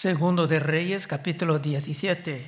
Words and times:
Segundo 0.00 0.46
de 0.46 0.60
Reyes, 0.60 1.08
capítulo 1.08 1.58
17. 1.58 2.46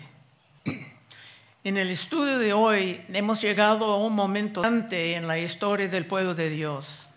En 1.64 1.78
el 1.78 1.90
estudio 1.90 2.38
de 2.38 2.52
hoy 2.52 3.04
hemos 3.08 3.40
llegado 3.42 3.86
a 3.86 3.96
un 3.96 4.14
momento 4.14 4.60
importante 4.60 5.16
en 5.16 5.26
la 5.26 5.36
historia 5.36 5.88
del 5.88 6.06
pueblo 6.06 6.36
de 6.36 6.48
Dios. 6.48 7.08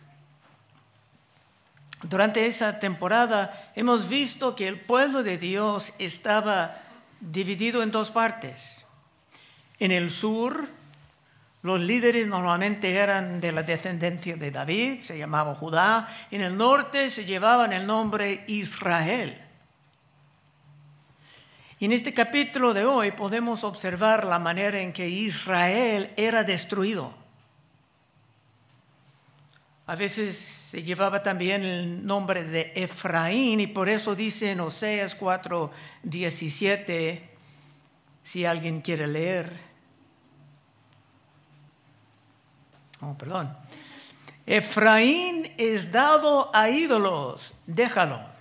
Durante 2.01 2.47
esa 2.47 2.79
temporada 2.79 3.71
hemos 3.75 4.09
visto 4.09 4.55
que 4.55 4.67
el 4.67 4.79
pueblo 4.79 5.21
de 5.21 5.37
Dios 5.37 5.93
estaba 5.99 6.81
dividido 7.19 7.83
en 7.83 7.91
dos 7.91 8.09
partes. 8.09 8.83
En 9.77 9.91
el 9.91 10.09
sur, 10.09 10.67
los 11.61 11.79
líderes 11.79 12.25
normalmente 12.25 12.95
eran 12.95 13.39
de 13.39 13.51
la 13.51 13.61
descendencia 13.61 14.35
de 14.35 14.49
David, 14.49 15.01
se 15.01 15.15
llamaba 15.15 15.53
Judá. 15.53 16.09
En 16.31 16.41
el 16.41 16.57
norte 16.57 17.11
se 17.11 17.23
llevaban 17.23 17.71
el 17.71 17.85
nombre 17.85 18.43
Israel. 18.47 19.42
Y 21.83 21.87
en 21.87 21.91
este 21.91 22.13
capítulo 22.13 22.73
de 22.73 22.85
hoy 22.85 23.11
podemos 23.11 23.65
observar 23.65 24.23
la 24.23 24.39
manera 24.39 24.79
en 24.79 24.93
que 24.93 25.09
Israel 25.09 26.13
era 26.15 26.45
destruido. 26.45 27.13
A 29.85 29.97
veces 29.97 30.37
se 30.37 30.81
llevaba 30.81 31.21
también 31.23 31.65
el 31.65 32.05
nombre 32.05 32.45
de 32.45 32.71
Efraín 32.73 33.59
y 33.59 33.67
por 33.67 33.89
eso 33.89 34.15
dice 34.15 34.51
en 34.51 34.61
Oseas 34.61 35.13
4, 35.13 35.71
17, 36.03 37.29
si 38.23 38.45
alguien 38.45 38.79
quiere 38.79 39.05
leer. 39.05 39.51
Oh, 43.01 43.13
perdón. 43.17 43.57
Efraín 44.45 45.51
es 45.57 45.91
dado 45.91 46.49
a 46.55 46.69
ídolos, 46.69 47.53
déjalo. 47.67 48.32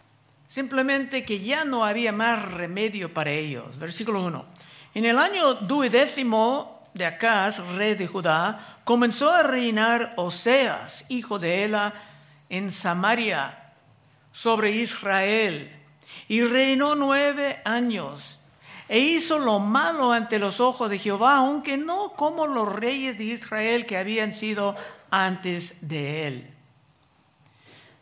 Simplemente 0.52 1.24
que 1.24 1.40
ya 1.40 1.64
no 1.64 1.82
había 1.82 2.12
más 2.12 2.52
remedio 2.52 3.14
para 3.14 3.30
ellos. 3.30 3.78
Versículo 3.78 4.22
1. 4.22 4.44
En 4.92 5.06
el 5.06 5.18
año 5.18 5.54
duodécimo 5.54 6.90
de 6.92 7.06
Acaz, 7.06 7.56
rey 7.74 7.94
de 7.94 8.06
Judá, 8.06 8.80
comenzó 8.84 9.30
a 9.30 9.42
reinar 9.42 10.12
Oseas, 10.18 11.06
hijo 11.08 11.38
de 11.38 11.64
Ela, 11.64 11.94
en 12.50 12.70
Samaria, 12.70 13.72
sobre 14.30 14.72
Israel, 14.72 15.74
y 16.28 16.42
reinó 16.42 16.96
nueve 16.96 17.62
años 17.64 18.38
e 18.90 18.98
hizo 18.98 19.38
lo 19.38 19.58
malo 19.58 20.12
ante 20.12 20.38
los 20.38 20.60
ojos 20.60 20.90
de 20.90 20.98
Jehová, 20.98 21.36
aunque 21.36 21.78
no 21.78 22.12
como 22.12 22.46
los 22.46 22.70
reyes 22.70 23.16
de 23.16 23.24
Israel 23.24 23.86
que 23.86 23.96
habían 23.96 24.34
sido 24.34 24.76
antes 25.10 25.76
de 25.80 26.26
él. 26.26 26.51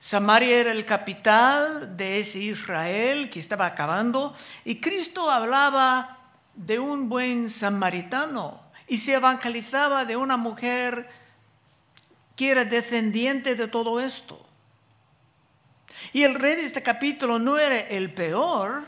Samaria 0.01 0.57
era 0.57 0.73
el 0.73 0.87
capital 0.87 1.97
de 1.97 2.21
ese 2.21 2.39
Israel 2.39 3.29
que 3.31 3.39
estaba 3.39 3.67
acabando 3.67 4.35
y 4.65 4.81
Cristo 4.81 5.31
hablaba 5.31 6.19
de 6.55 6.79
un 6.79 7.09
buen 7.09 7.51
samaritano 7.51 8.61
y 8.89 8.97
se 8.97 9.15
evangelizaba 9.15 10.05
de 10.07 10.17
una 10.17 10.39
mujer 10.39 11.09
que 12.35 12.51
era 12.51 12.65
descendiente 12.65 13.55
de 13.55 13.69
todo 13.69 14.01
esto. 14.01 14.45
Y 16.15 16.23
el 16.23 16.35
rey 16.35 16.57
de 16.57 16.65
este 16.65 16.83
capítulo 16.83 17.39
no 17.39 17.59
era 17.59 17.79
el 17.79 18.13
peor, 18.13 18.87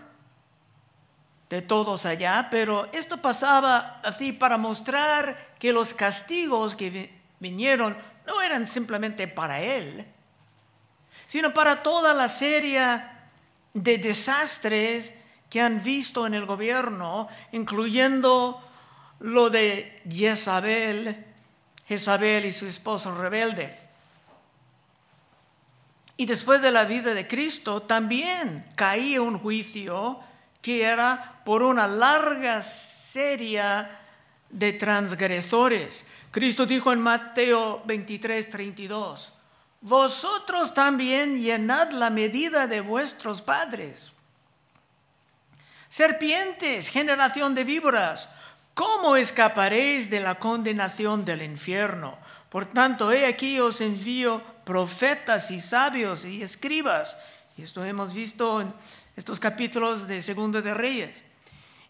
de 1.53 1.61
todos 1.61 2.07
allá, 2.07 2.49
pero 2.51 2.89
esto 2.93 3.21
pasaba 3.21 4.01
así 4.03 4.33
para 4.33 4.57
mostrar 4.57 5.53
que 5.59 5.71
los 5.71 5.93
castigos 5.93 6.75
que 6.75 7.13
vinieron 7.41 7.95
no 8.27 8.41
eran 8.41 8.67
simplemente 8.67 9.29
para 9.29 9.61
él, 9.61 10.07
sino 11.33 11.55
para 11.55 11.83
toda 11.83 12.13
la 12.13 12.29
serie 12.29 13.03
de 13.73 13.97
desastres 13.97 15.15
que 15.49 15.63
han 15.63 15.83
visto 15.83 16.27
en 16.27 16.35
el 16.35 16.45
gobierno, 16.45 17.27
incluyendo 17.53 18.63
lo 19.21 19.49
de 19.49 20.03
Jezabel, 20.11 21.25
y 21.89 22.53
su 22.53 22.67
esposo 22.67 23.15
rebelde. 23.15 23.79
Y 26.19 26.27
después 26.27 26.61
de 26.61 26.71
la 26.71 26.85
vida 26.85 27.15
de 27.15 27.27
Cristo 27.27 27.81
también 27.81 28.67
caía 28.75 29.23
un 29.23 29.39
juicio 29.39 30.21
que 30.61 30.83
era 30.83 31.41
por 31.47 31.63
una 31.63 31.87
larga 31.87 32.61
serie 32.61 33.63
de 34.51 34.75
transgresores. 34.75 36.05
Cristo 36.31 36.67
dijo 36.67 36.93
en 36.93 37.01
Mateo 37.01 37.81
23, 37.87 38.51
32, 38.51 39.32
vosotros 39.83 40.73
también 40.75 41.43
llenad 41.43 41.91
la 41.91 42.09
medida 42.09 42.67
de 42.67 42.81
vuestros 42.81 43.43
padres. 43.43 44.13
Serpientes, 45.89 46.89
generación 46.89 47.55
de 47.55 47.65
víboras, 47.65 48.29
¿cómo 48.75 49.17
escaparéis 49.17 50.09
de 50.09 50.21
la 50.21 50.37
condenación 50.37 51.25
del 51.25 51.43
infierno? 51.43 52.17
Por 52.49 52.67
tanto, 52.67 53.13
he 53.13 53.27
aquí 53.27 53.59
os 53.61 53.81
envío 53.81 54.41
profetas 54.65 55.51
y 55.51 55.61
sabios 55.61 56.25
y 56.25 56.43
escribas. 56.43 57.17
Y 57.57 57.63
esto 57.63 57.85
hemos 57.85 58.15
visto 58.15 58.61
en 58.61 58.73
estos 59.17 59.41
capítulos 59.41 60.07
de 60.07 60.23
Segundo 60.23 60.63
de 60.63 60.75
Reyes. 60.75 61.23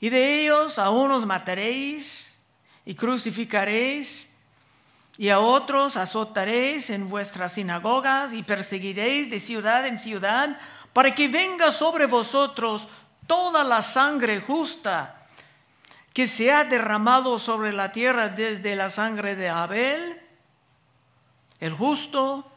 Y 0.01 0.09
de 0.09 0.43
ellos 0.43 0.79
a 0.79 0.91
unos 0.91 1.27
mataréis 1.27 2.33
y 2.85 2.95
crucificaréis, 2.95 4.29
y 5.19 5.29
a 5.29 5.41
otros 5.41 5.97
azotaréis 5.97 6.91
en 6.91 7.09
vuestras 7.09 7.53
sinagogas 7.53 8.33
y 8.33 8.43
perseguiréis 8.43 9.31
de 9.31 9.41
ciudad 9.41 9.87
en 9.87 9.99
ciudad, 9.99 10.59
para 10.93 11.15
que 11.15 11.29
venga 11.29 11.73
sobre 11.73 12.07
vosotros 12.07 12.89
toda 13.27 13.65
la 13.65 13.83
sangre 13.83 14.41
justa 14.41 15.27
que 16.13 16.29
se 16.29 16.53
ha 16.53 16.65
derramado 16.65 17.39
sobre 17.39 17.73
la 17.73 17.93
tierra 17.93 18.29
desde 18.29 18.77
la 18.77 18.91
sangre 18.91 19.35
de 19.35 19.49
Abel, 19.49 20.21
el 21.61 21.73
justo, 21.73 22.51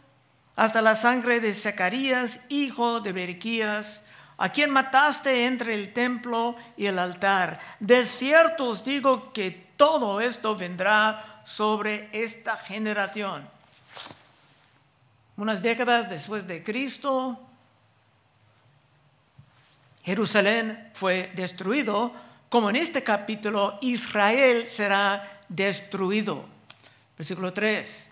hasta 0.56 0.82
la 0.82 0.96
sangre 0.96 1.40
de 1.40 1.54
Zacarías, 1.54 2.42
hijo 2.50 3.00
de 3.00 3.12
Berequías, 3.12 4.04
a 4.38 4.50
quien 4.50 4.72
mataste 4.72 5.46
entre 5.46 5.76
el 5.76 5.94
templo 5.94 6.56
y 6.76 6.88
el 6.88 7.00
altar. 7.00 7.60
De 7.80 8.06
cierto 8.06 8.70
os 8.70 8.84
digo 8.84 9.32
que 9.32 9.52
todo 9.78 10.20
esto 10.20 10.56
vendrá 10.56 11.35
sobre 11.46 12.10
esta 12.12 12.58
generación. 12.58 13.48
Unas 15.38 15.62
décadas 15.62 16.10
después 16.10 16.48
de 16.48 16.64
Cristo, 16.64 17.40
Jerusalén 20.04 20.92
fue 20.94 21.32
destruido, 21.36 22.14
como 22.50 22.70
en 22.70 22.76
este 22.76 23.04
capítulo 23.04 23.78
Israel 23.82 24.68
será 24.68 25.42
destruido. 25.50 26.46
Versículo 27.18 27.54
3. 27.54 28.08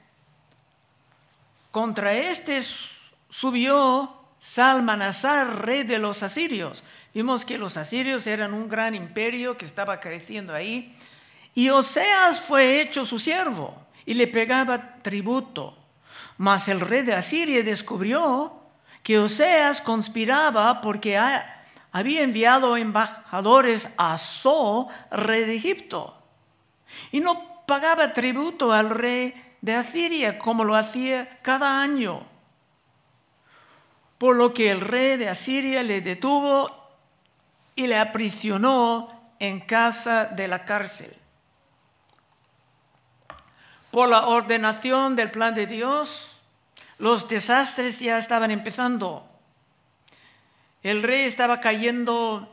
Contra 1.71 2.13
este 2.13 2.61
subió 3.29 4.19
Salmanasar, 4.39 5.65
rey 5.65 5.83
de 5.83 6.00
los 6.00 6.21
asirios. 6.21 6.83
Vimos 7.13 7.45
que 7.45 7.57
los 7.57 7.77
asirios 7.77 8.27
eran 8.27 8.53
un 8.53 8.67
gran 8.67 8.94
imperio 8.94 9.57
que 9.57 9.65
estaba 9.65 10.01
creciendo 10.01 10.53
ahí. 10.53 10.94
Y 11.53 11.69
Oseas 11.69 12.41
fue 12.41 12.81
hecho 12.81 13.05
su 13.05 13.19
siervo 13.19 13.75
y 14.05 14.13
le 14.13 14.27
pegaba 14.27 15.01
tributo. 15.01 15.77
Mas 16.37 16.67
el 16.67 16.79
rey 16.79 17.03
de 17.03 17.13
Asiria 17.13 17.61
descubrió 17.63 18.61
que 19.03 19.19
Oseas 19.19 19.81
conspiraba 19.81 20.81
porque 20.81 21.17
había 21.91 22.21
enviado 22.21 22.75
embajadores 22.75 23.89
a 23.97 24.17
So, 24.17 24.87
rey 25.11 25.45
de 25.45 25.55
Egipto. 25.55 26.17
Y 27.11 27.19
no 27.19 27.65
pagaba 27.65 28.13
tributo 28.13 28.71
al 28.71 28.89
rey 28.89 29.33
de 29.61 29.75
Asiria 29.75 30.39
como 30.39 30.63
lo 30.63 30.75
hacía 30.75 31.39
cada 31.41 31.81
año 31.81 32.33
por 34.23 34.37
lo 34.37 34.53
que 34.53 34.71
el 34.71 34.79
rey 34.79 35.17
de 35.17 35.27
Asiria 35.27 35.83
le 35.83 35.99
detuvo 35.99 36.71
y 37.75 37.87
le 37.87 37.97
aprisionó 37.97 39.35
en 39.38 39.59
casa 39.59 40.27
de 40.27 40.47
la 40.47 40.63
cárcel. 40.63 41.13
Por 43.94 44.10
la 44.10 44.25
ordenación 44.25 45.16
del 45.16 45.30
plan 45.30 45.54
de 45.54 45.68
Dios, 45.68 46.40
los 46.98 47.28
desastres 47.28 48.00
ya 48.00 48.18
estaban 48.18 48.50
empezando. 48.50 49.24
El 50.81 51.04
rey 51.04 51.25
estaba 51.25 51.62
cayendo 51.62 52.50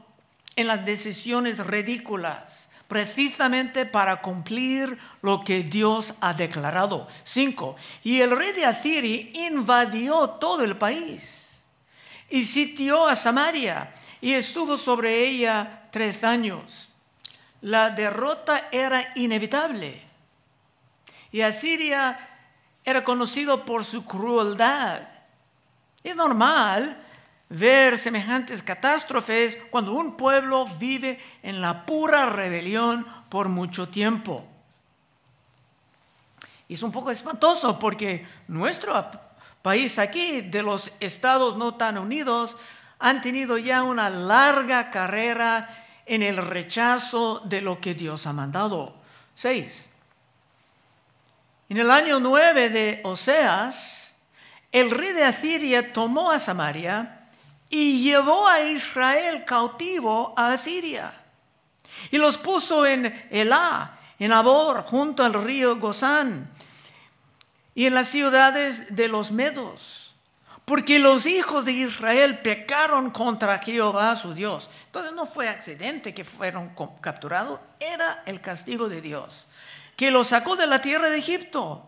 en 0.54 0.66
las 0.66 0.84
decisiones 0.84 1.66
ridículas, 1.66 2.68
precisamente 2.88 3.86
para 3.86 4.20
cumplir 4.20 4.98
lo 5.22 5.42
que 5.42 5.62
Dios 5.62 6.12
ha 6.20 6.34
declarado. 6.34 7.08
Cinco. 7.24 7.74
Y 8.04 8.20
el 8.20 8.36
rey 8.36 8.52
de 8.52 8.66
Asiria 8.66 9.46
invadió 9.48 10.28
todo 10.32 10.62
el 10.62 10.76
país 10.76 11.58
y 12.28 12.44
sitió 12.44 13.08
a 13.08 13.16
Samaria 13.16 13.94
y 14.20 14.34
estuvo 14.34 14.76
sobre 14.76 15.26
ella 15.26 15.88
tres 15.90 16.22
años. 16.22 16.90
La 17.62 17.88
derrota 17.88 18.68
era 18.70 19.10
inevitable 19.14 20.09
y 21.32 21.42
Asiria 21.42 22.28
era 22.84 23.04
conocido 23.04 23.64
por 23.64 23.84
su 23.84 24.04
crueldad. 24.04 25.02
Es 26.02 26.16
normal 26.16 26.96
ver 27.48 27.98
semejantes 27.98 28.62
catástrofes 28.62 29.58
cuando 29.70 29.92
un 29.92 30.16
pueblo 30.16 30.66
vive 30.78 31.20
en 31.42 31.60
la 31.60 31.84
pura 31.84 32.26
rebelión 32.26 33.06
por 33.28 33.48
mucho 33.48 33.88
tiempo. 33.88 34.44
Y 36.68 36.74
es 36.74 36.82
un 36.82 36.92
poco 36.92 37.10
espantoso 37.10 37.78
porque 37.78 38.26
nuestro 38.46 39.04
país 39.60 39.98
aquí, 39.98 40.40
de 40.40 40.62
los 40.62 40.92
estados 41.00 41.56
no 41.56 41.74
tan 41.74 41.98
unidos, 41.98 42.56
han 43.00 43.20
tenido 43.20 43.58
ya 43.58 43.82
una 43.82 44.08
larga 44.08 44.90
carrera 44.90 45.68
en 46.06 46.22
el 46.22 46.36
rechazo 46.36 47.40
de 47.44 47.60
lo 47.60 47.80
que 47.80 47.94
Dios 47.94 48.26
ha 48.26 48.32
mandado. 48.32 48.94
Seis. 49.34 49.89
En 51.70 51.78
el 51.78 51.88
año 51.88 52.18
nueve 52.18 52.68
de 52.68 53.00
Oseas, 53.04 54.12
el 54.72 54.90
rey 54.90 55.12
de 55.12 55.22
Asiria 55.22 55.92
tomó 55.92 56.32
a 56.32 56.40
Samaria 56.40 57.28
y 57.68 58.02
llevó 58.02 58.48
a 58.48 58.60
Israel 58.62 59.44
cautivo 59.44 60.34
a 60.36 60.52
Asiria. 60.52 61.12
Y 62.10 62.18
los 62.18 62.36
puso 62.38 62.84
en 62.84 63.28
Elá, 63.30 64.00
en 64.18 64.32
Abor, 64.32 64.82
junto 64.82 65.22
al 65.22 65.44
río 65.44 65.76
Gozán, 65.76 66.50
y 67.72 67.86
en 67.86 67.94
las 67.94 68.08
ciudades 68.08 68.96
de 68.96 69.06
los 69.06 69.30
Medos. 69.30 70.12
Porque 70.64 70.98
los 70.98 71.24
hijos 71.24 71.66
de 71.66 71.72
Israel 71.72 72.40
pecaron 72.40 73.10
contra 73.10 73.60
Jehová 73.60 74.16
su 74.16 74.34
Dios. 74.34 74.68
Entonces 74.86 75.12
no 75.12 75.24
fue 75.24 75.48
accidente 75.48 76.14
que 76.14 76.24
fueron 76.24 76.72
capturados, 77.00 77.60
era 77.78 78.24
el 78.26 78.40
castigo 78.40 78.88
de 78.88 79.00
Dios, 79.00 79.46
que 80.00 80.10
los 80.10 80.28
sacó 80.28 80.56
de 80.56 80.66
la 80.66 80.80
tierra 80.80 81.10
de 81.10 81.18
Egipto 81.18 81.86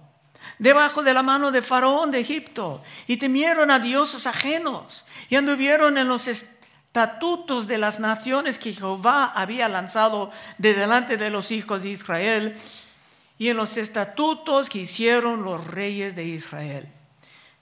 debajo 0.58 1.02
de 1.02 1.14
la 1.14 1.22
mano 1.22 1.50
de 1.50 1.62
Faraón 1.62 2.10
de 2.10 2.20
Egipto 2.20 2.84
y 3.06 3.16
temieron 3.16 3.70
a 3.70 3.78
dioses 3.78 4.26
ajenos 4.26 5.06
y 5.30 5.36
anduvieron 5.36 5.96
en 5.96 6.08
los 6.08 6.28
estatutos 6.28 7.66
de 7.66 7.78
las 7.78 8.00
naciones 8.00 8.58
que 8.58 8.74
Jehová 8.74 9.32
había 9.34 9.66
lanzado 9.70 10.30
de 10.58 10.74
delante 10.74 11.16
de 11.16 11.30
los 11.30 11.50
hijos 11.50 11.82
de 11.82 11.88
Israel 11.88 12.60
y 13.38 13.48
en 13.48 13.56
los 13.56 13.78
estatutos 13.78 14.68
que 14.68 14.80
hicieron 14.80 15.42
los 15.42 15.66
reyes 15.66 16.14
de 16.14 16.24
Israel. 16.24 16.92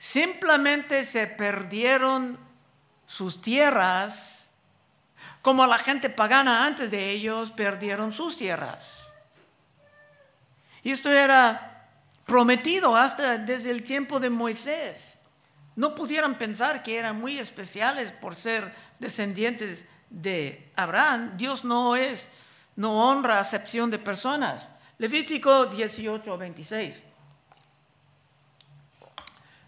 Simplemente 0.01 1.05
se 1.05 1.29
perdieron 1.29 2.37
sus 3.07 3.41
tierras 3.41 4.49
como 5.43 5.65
la 5.69 5.79
gente 5.79 6.11
pagana 6.11 6.67
antes 6.67 6.91
de 6.91 7.09
ellos 7.11 7.53
perdieron 7.53 8.13
sus 8.13 8.37
tierras. 8.37 9.00
Y 10.83 10.93
esto 10.93 11.11
era 11.11 11.89
prometido 12.27 12.97
hasta 12.97 13.39
desde 13.39 13.71
el 13.71 13.83
tiempo 13.83 14.21
de 14.21 14.31
Moisés. 14.31 15.17
No 15.77 15.95
pudieran 15.95 16.37
pensar 16.37 16.83
que 16.83 16.97
eran 16.97 17.21
muy 17.21 17.39
especiales 17.39 18.13
por 18.13 18.35
ser 18.35 18.75
descendientes 18.99 19.85
de 20.11 20.71
Abraham. 20.77 21.37
Dios 21.37 21.65
no 21.65 21.97
es, 21.97 22.29
no 22.77 23.09
honra 23.09 23.39
acepción 23.39 23.91
de 23.91 23.99
personas. 23.99 24.69
Levítico 24.99 25.67
18, 25.67 26.37
26. 26.37 26.97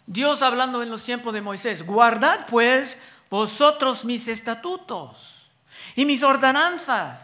Dios 0.07 0.43
hablando 0.43 0.83
en 0.83 0.91
los 0.91 1.05
tiempos 1.05 1.33
de 1.33 1.41
Moisés, 1.41 1.87
guardad 1.87 2.47
pues 2.49 2.99
vosotros 3.31 4.05
mis 4.05 4.29
estatutos 4.29 5.17
y 5.95 6.05
mis 6.05 6.23
ordenanzas, 6.23 7.19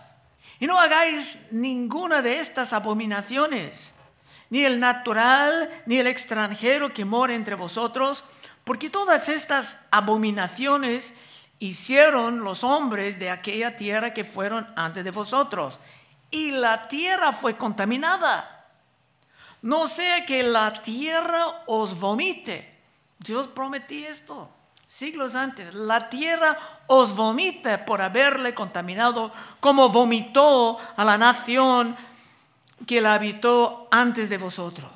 y 0.61 0.67
no 0.67 0.81
hagáis 0.81 1.47
ninguna 1.51 2.23
de 2.23 2.41
estas 2.41 2.73
abominaciones 2.73 3.95
ni 4.51 4.65
el 4.65 4.81
natural, 4.81 5.71
ni 5.87 5.99
el 5.99 6.07
extranjero 6.07 6.95
que 6.95 7.05
mora 7.05 7.35
entre 7.35 7.55
vosotros, 7.55 8.25
porque 8.65 8.91
todas 8.91 9.29
estas 9.29 9.79
abominaciones 9.91 11.13
hicieron 11.59 12.45
los 12.45 12.65
hombres 12.65 13.19
de 13.19 13.31
aquella 13.31 13.77
tierra 13.77 14.15
que 14.15 14.25
fueron 14.25 14.67
antes 14.77 15.05
de 15.05 15.11
vosotros, 15.11 15.81
y 16.31 16.53
la 16.53 16.89
tierra 16.89 17.33
fue 17.33 17.57
contaminada. 17.57 18.67
No 19.61 19.89
sea 19.89 20.25
que 20.25 20.43
la 20.43 20.83
tierra 20.83 21.65
os 21.67 21.99
vomite. 21.99 22.77
Dios 23.19 23.49
prometió 23.49 24.09
esto 24.09 24.51
siglos 24.89 25.37
antes. 25.37 25.75
La 25.75 26.09
tierra 26.09 26.59
os 26.89 27.15
vomite 27.15 27.79
por 27.79 28.03
haberle 28.03 28.55
contaminado, 28.55 29.31
como 29.61 29.91
vomitó 29.91 30.79
a 30.97 31.05
la 31.05 31.19
nación 31.19 31.97
que 32.87 33.01
la 33.01 33.15
habitó 33.15 33.87
antes 33.93 34.29
de 34.31 34.39
vosotros. 34.39 34.91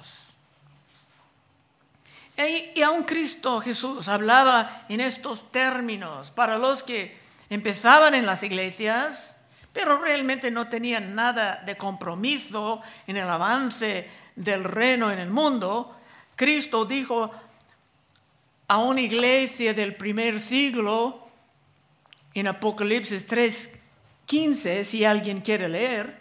Y, 2.37 2.81
aún 2.83 3.05
Cristo 3.05 3.61
Jesús 3.61 4.09
hablaba 4.09 4.85
en 4.89 5.01
estos 5.01 5.53
términos 5.53 6.31
para 6.31 6.59
los 6.59 6.83
que 6.83 7.21
empezaban 7.51 8.15
en 8.15 8.25
las 8.27 8.43
iglesias, 8.43 9.37
pero 9.73 9.99
realmente 9.99 10.51
no 10.51 10.69
tenían 10.69 11.15
nada 11.15 11.63
de 11.65 11.77
compromiso 11.77 12.83
en 13.07 13.19
el 13.19 13.29
avance 13.29 14.11
del 14.35 14.65
reino 14.65 15.11
en 15.11 15.19
el 15.19 15.31
mundo. 15.31 15.95
Cristo 16.35 16.87
dijo 16.87 17.31
a 18.73 18.79
una 18.79 19.03
iglesia 19.03 19.75
del 19.75 19.95
primer 19.97 20.41
siglo 20.41 21.29
en 22.33 22.47
Apocalipsis 22.47 23.27
3:15, 23.27 24.87
si 24.87 25.05
alguien 25.05 25.43
quiere 25.43 25.69
leer, 25.69 26.17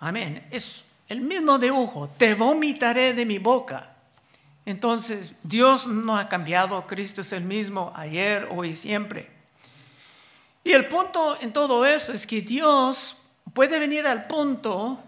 Amén. 0.00 0.46
Es 0.50 0.84
el 1.08 1.22
mismo 1.22 1.58
dibujo. 1.58 2.10
Te 2.18 2.34
vomitaré 2.34 3.14
de 3.14 3.24
mi 3.24 3.38
boca. 3.38 3.93
Entonces, 4.66 5.32
Dios 5.42 5.86
no 5.86 6.16
ha 6.16 6.28
cambiado. 6.28 6.86
Cristo 6.86 7.20
es 7.20 7.32
el 7.32 7.44
mismo 7.44 7.92
ayer, 7.94 8.48
hoy 8.50 8.70
y 8.70 8.76
siempre. 8.76 9.30
Y 10.62 10.72
el 10.72 10.86
punto 10.86 11.36
en 11.40 11.52
todo 11.52 11.84
eso 11.84 12.12
es 12.12 12.26
que 12.26 12.40
Dios 12.40 13.18
puede 13.52 13.78
venir 13.78 14.06
al 14.06 14.26
punto, 14.26 14.98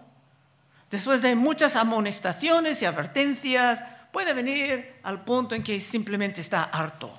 después 0.91 1.21
de 1.21 1.35
muchas 1.35 1.75
amonestaciones 1.75 2.81
y 2.81 2.85
advertencias, 2.85 3.81
puede 4.11 4.33
venir 4.33 4.95
al 5.03 5.23
punto 5.23 5.55
en 5.55 5.63
que 5.63 5.79
simplemente 5.81 6.41
está 6.41 6.63
harto. 6.63 7.11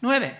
Nueve. 0.00 0.36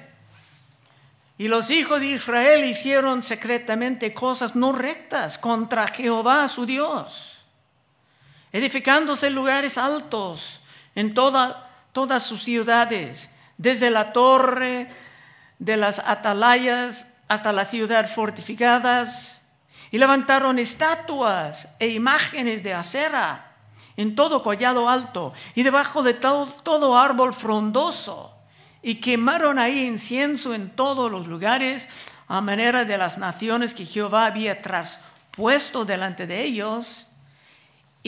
Y 1.39 1.49
los 1.49 1.71
hijos 1.71 2.01
de 2.01 2.07
Israel 2.07 2.65
hicieron 2.65 3.23
secretamente 3.23 4.13
cosas 4.13 4.57
no 4.57 4.73
rectas 4.73 5.39
contra 5.39 5.87
Jehová 5.87 6.49
su 6.49 6.67
Dios, 6.67 7.38
edificándose 8.53 9.31
lugares 9.31 9.79
altos 9.79 10.63
en 10.95 11.15
todas 11.15 12.23
sus 12.23 12.43
ciudades, 12.43 13.31
desde 13.57 13.91
la 13.91 14.13
torre 14.13 14.91
de 15.59 15.77
las 15.77 15.99
atalayas 15.99 17.09
hasta 17.29 17.53
la 17.53 17.65
ciudad 17.65 18.11
fortificadas, 18.13 19.43
y 19.91 19.99
levantaron 19.99 20.59
estatuas 20.59 21.69
e 21.79 21.89
imágenes 21.89 22.63
de 22.63 22.75
acera 22.75 23.57
en 23.97 24.15
todo 24.15 24.43
collado 24.43 24.89
alto 24.89 25.33
y 25.55 25.65
debajo 25.65 26.03
de 26.03 26.15
todo 26.15 26.97
árbol 26.97 27.35
frondoso 27.35 28.39
y 28.81 28.97
quemaron 28.97 29.59
ahí 29.59 29.87
incienso 29.87 30.55
en 30.55 30.71
todos 30.71 31.11
los 31.11 31.27
lugares 31.27 31.89
a 32.29 32.41
manera 32.41 32.85
de 32.85 32.97
las 32.97 33.19
naciones 33.19 33.75
que 33.75 33.87
Jehová 33.87 34.27
había 34.27 34.63
traspuesto 34.63 35.85
delante 35.85 36.29
de 36.29 36.45
ellos, 36.45 37.08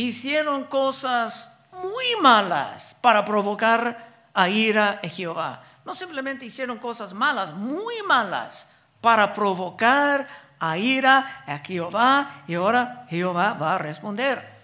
hicieron 0.08 0.64
cosas 0.64 1.50
muy 1.72 2.04
malas 2.22 2.94
para 3.00 3.24
provocar 3.24 4.28
a 4.34 4.48
ira 4.48 5.00
a 5.02 5.08
Jehová. 5.08 5.62
No 5.84 5.94
simplemente 5.94 6.44
hicieron 6.44 6.78
cosas 6.78 7.12
malas, 7.12 7.54
muy 7.54 7.94
malas 8.06 8.66
para 9.00 9.34
provocar 9.34 10.28
a 10.58 10.76
ira 10.76 11.42
a 11.46 11.58
Jehová 11.58 12.42
y 12.46 12.54
ahora 12.54 13.06
Jehová 13.08 13.54
va 13.54 13.74
a 13.76 13.78
responder. 13.78 14.60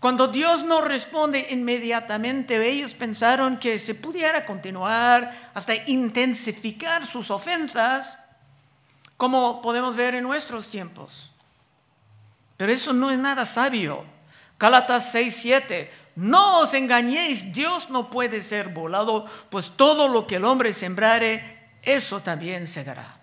Cuando 0.00 0.28
Dios 0.28 0.64
no 0.64 0.82
responde 0.82 1.46
inmediatamente, 1.50 2.62
ellos 2.68 2.92
pensaron 2.92 3.58
que 3.58 3.78
se 3.78 3.94
pudiera 3.94 4.44
continuar 4.44 5.50
hasta 5.54 5.74
intensificar 5.86 7.06
sus 7.06 7.30
ofensas, 7.30 8.18
como 9.16 9.62
podemos 9.62 9.96
ver 9.96 10.14
en 10.14 10.24
nuestros 10.24 10.68
tiempos. 10.68 11.30
Pero 12.56 12.72
eso 12.72 12.92
no 12.92 13.10
es 13.10 13.18
nada 13.18 13.46
sabio. 13.46 14.04
Gálatas 14.58 15.10
6, 15.12 15.36
7. 15.40 15.90
No 16.16 16.60
os 16.60 16.74
engañéis, 16.74 17.52
Dios 17.52 17.90
no 17.90 18.08
puede 18.08 18.40
ser 18.40 18.68
volado, 18.68 19.26
pues 19.50 19.72
todo 19.76 20.08
lo 20.08 20.26
que 20.26 20.36
el 20.36 20.44
hombre 20.44 20.72
sembrare, 20.72 21.70
eso 21.82 22.20
también 22.20 22.66
segará. 22.66 23.18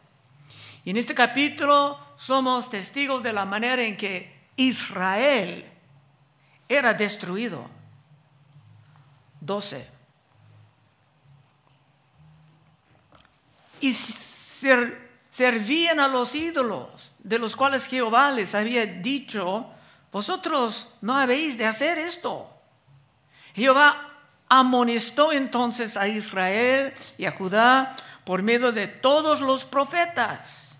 Y 0.84 0.90
en 0.90 0.98
este 0.98 1.16
capítulo 1.16 1.98
somos 2.18 2.70
testigos 2.70 3.24
de 3.24 3.32
la 3.32 3.46
manera 3.46 3.84
en 3.84 3.96
que 3.96 4.42
Israel 4.58 5.66
era 6.68 6.94
destruido. 6.94 7.70
12. 9.40 9.88
Y 13.80 13.94
servían 15.32 16.00
a 16.00 16.08
los 16.08 16.36
ídolos 16.36 17.11
de 17.24 17.40
los 17.40 17.56
cuales 17.56 17.86
Jehová 17.86 18.32
les 18.32 18.56
había 18.56 18.86
dicho, 18.86 19.68
vosotros 20.12 20.90
no 21.02 21.18
habéis 21.18 21.58
de 21.58 21.66
hacer 21.66 21.98
esto. 21.98 22.50
Jehová 23.56 24.10
amonestó 24.50 25.32
entonces 25.32 25.98
a 25.98 26.08
Israel 26.08 26.94
y 27.18 27.26
a 27.26 27.32
Judá 27.32 27.96
por 28.26 28.44
medio 28.44 28.72
de 28.72 28.88
todos 28.88 29.42
los 29.42 29.66
profetas 29.66 30.76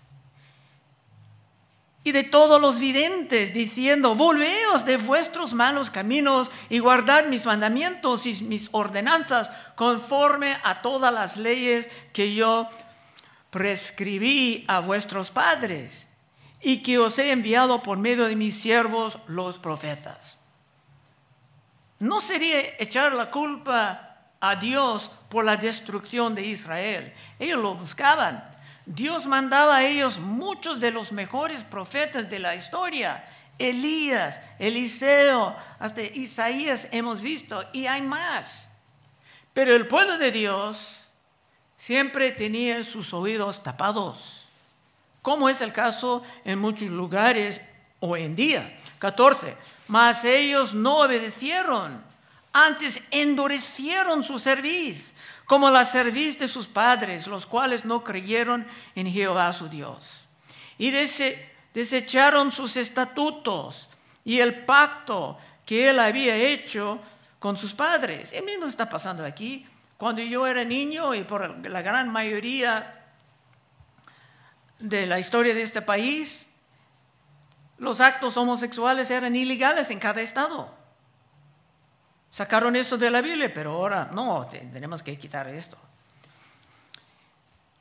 y 2.04 2.10
de 2.10 2.24
todos 2.24 2.60
los 2.60 2.80
videntes, 2.80 3.54
diciendo, 3.54 4.16
volveos 4.16 4.84
de 4.84 4.96
vuestros 4.96 5.54
malos 5.54 5.88
caminos 5.88 6.50
y 6.68 6.80
guardad 6.80 7.26
mis 7.26 7.46
mandamientos 7.46 8.26
y 8.26 8.42
mis 8.42 8.68
ordenanzas 8.72 9.50
conforme 9.76 10.58
a 10.64 10.82
todas 10.82 11.14
las 11.14 11.36
leyes 11.36 11.88
que 12.12 12.34
yo 12.34 12.68
prescribí 13.50 14.64
a 14.66 14.80
vuestros 14.80 15.30
padres 15.30 16.08
y 16.62 16.82
que 16.82 16.98
os 16.98 17.18
he 17.18 17.32
enviado 17.32 17.82
por 17.82 17.98
medio 17.98 18.26
de 18.26 18.36
mis 18.36 18.60
siervos 18.60 19.18
los 19.26 19.58
profetas. 19.58 20.38
No 21.98 22.20
sería 22.20 22.60
echar 22.78 23.12
la 23.12 23.30
culpa 23.30 24.12
a 24.40 24.56
Dios 24.56 25.10
por 25.28 25.44
la 25.44 25.56
destrucción 25.56 26.34
de 26.34 26.42
Israel. 26.42 27.12
Ellos 27.38 27.60
lo 27.60 27.74
buscaban. 27.74 28.44
Dios 28.86 29.26
mandaba 29.26 29.76
a 29.76 29.84
ellos 29.84 30.18
muchos 30.18 30.80
de 30.80 30.90
los 30.90 31.12
mejores 31.12 31.62
profetas 31.62 32.28
de 32.28 32.40
la 32.40 32.54
historia. 32.56 33.24
Elías, 33.58 34.40
Eliseo, 34.58 35.56
hasta 35.78 36.02
Isaías 36.02 36.88
hemos 36.90 37.20
visto, 37.22 37.64
y 37.72 37.86
hay 37.86 38.02
más. 38.02 38.68
Pero 39.52 39.74
el 39.76 39.86
pueblo 39.86 40.18
de 40.18 40.32
Dios 40.32 40.98
siempre 41.76 42.32
tenía 42.32 42.82
sus 42.84 43.12
oídos 43.12 43.62
tapados, 43.62 44.41
como 45.22 45.48
es 45.48 45.60
el 45.60 45.72
caso 45.72 46.22
en 46.44 46.58
muchos 46.58 46.90
lugares 46.90 47.62
hoy 48.00 48.24
en 48.24 48.36
día. 48.36 48.76
14. 48.98 49.56
Mas 49.88 50.24
ellos 50.24 50.74
no 50.74 50.98
obedecieron, 50.98 52.02
antes 52.52 53.02
endurecieron 53.10 54.24
su 54.24 54.38
servicio 54.38 55.12
como 55.46 55.70
la 55.70 55.84
cerviz 55.84 56.38
de 56.38 56.48
sus 56.48 56.66
padres, 56.66 57.26
los 57.26 57.46
cuales 57.46 57.84
no 57.84 58.02
creyeron 58.02 58.66
en 58.94 59.10
Jehová 59.12 59.52
su 59.52 59.68
Dios. 59.68 60.24
Y 60.78 60.90
desecharon 60.90 62.52
sus 62.52 62.76
estatutos 62.76 63.90
y 64.24 64.40
el 64.40 64.64
pacto 64.64 65.38
que 65.66 65.90
él 65.90 65.98
había 65.98 66.36
hecho 66.36 67.00
con 67.38 67.56
sus 67.58 67.74
padres. 67.74 68.32
Y 68.32 68.40
mismo 68.42 68.66
está 68.66 68.88
pasando 68.88 69.24
aquí. 69.24 69.66
Cuando 69.98 70.22
yo 70.22 70.46
era 70.46 70.64
niño 70.64 71.14
y 71.14 71.22
por 71.22 71.68
la 71.68 71.82
gran 71.82 72.10
mayoría 72.10 73.01
de 74.82 75.06
la 75.06 75.20
historia 75.20 75.54
de 75.54 75.62
este 75.62 75.80
país, 75.80 76.46
los 77.78 78.00
actos 78.00 78.36
homosexuales 78.36 79.10
eran 79.10 79.34
ilegales 79.34 79.90
en 79.90 79.98
cada 79.98 80.20
estado. 80.20 80.74
Sacaron 82.30 82.74
esto 82.76 82.98
de 82.98 83.10
la 83.10 83.20
Biblia, 83.20 83.52
pero 83.52 83.72
ahora 83.72 84.10
no, 84.12 84.46
tenemos 84.46 85.02
que 85.02 85.16
quitar 85.16 85.48
esto. 85.48 85.76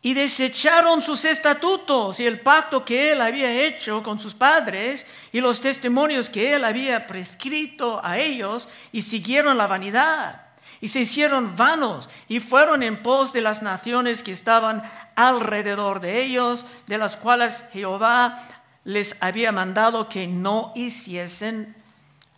Y 0.04 0.14
desecharon 0.14 1.02
sus 1.02 1.26
estatutos 1.26 2.20
y 2.20 2.26
el 2.26 2.40
pacto 2.40 2.84
que 2.84 3.12
él 3.12 3.22
había 3.22 3.52
hecho 3.52 4.02
con 4.02 4.20
sus 4.20 4.34
padres 4.34 5.06
y 5.32 5.42
los 5.42 5.62
testimonios 5.62 6.30
que 6.30 6.56
él 6.56 6.64
había 6.64 7.06
prescrito 7.06 8.02
a 8.04 8.18
ellos 8.18 8.68
y 8.92 9.04
siguieron 9.04 9.58
la 9.58 9.68
vanidad 9.68 10.52
y 10.82 10.88
se 10.88 11.02
hicieron 11.02 11.56
vanos 11.56 12.10
y 12.28 12.40
fueron 12.40 12.82
en 12.82 13.04
pos 13.04 13.32
de 13.32 13.42
las 13.42 13.62
naciones 13.62 14.24
que 14.24 14.32
estaban 14.32 14.92
alrededor 15.16 16.00
de 16.00 16.24
ellos, 16.24 16.66
de 16.88 16.98
las 16.98 17.18
cuales 17.18 17.64
Jehová 17.72 18.44
les 18.84 19.16
había 19.20 19.52
mandado 19.52 20.10
que 20.10 20.28
no 20.28 20.74
hiciesen 20.76 21.76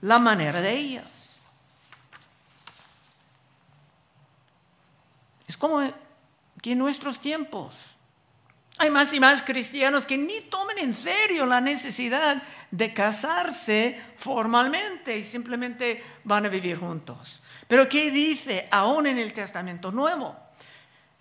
la 0.02 0.20
manera 0.20 0.62
de 0.62 0.72
ellas. 0.72 1.06
Es 5.48 5.58
como 5.58 5.82
que 6.62 6.72
en 6.72 6.78
nuestros 6.78 7.20
tiempos 7.20 7.76
hay 8.78 8.90
más 8.90 9.14
y 9.14 9.20
más 9.20 9.42
cristianos 9.44 10.06
que 10.06 10.18
ni 10.18 10.42
toman 10.42 10.78
en 10.80 10.94
serio 10.94 11.46
la 11.46 11.62
necesidad 11.62 12.42
de 12.72 12.94
casarse 12.94 14.02
formalmente 14.18 15.18
y 15.18 15.24
simplemente 15.24 16.04
van 16.24 16.46
a 16.46 16.50
vivir 16.50 16.78
juntos. 16.78 17.42
Pero 17.68 17.88
¿qué 17.88 18.12
dice 18.12 18.68
aún 18.72 19.08
en 19.08 19.20
el 19.20 19.32
Testamento 19.32 19.92
Nuevo? 19.92 20.36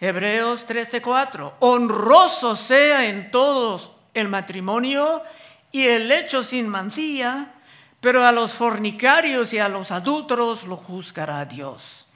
Hebreos 0.04 0.66
13:4, 0.66 1.54
honroso 1.60 2.56
sea 2.56 3.06
en 3.06 3.30
todos 3.30 3.92
el 4.14 4.26
matrimonio 4.26 5.22
y 5.70 5.84
el 5.84 6.10
hecho 6.10 6.42
sin 6.42 6.68
mancilla, 6.68 7.52
pero 8.00 8.26
a 8.26 8.32
los 8.32 8.50
fornicarios 8.50 9.52
y 9.52 9.60
a 9.60 9.68
los 9.68 9.92
adúlteros 9.92 10.64
lo 10.64 10.76
juzgará 10.76 11.44
Dios. 11.44 12.08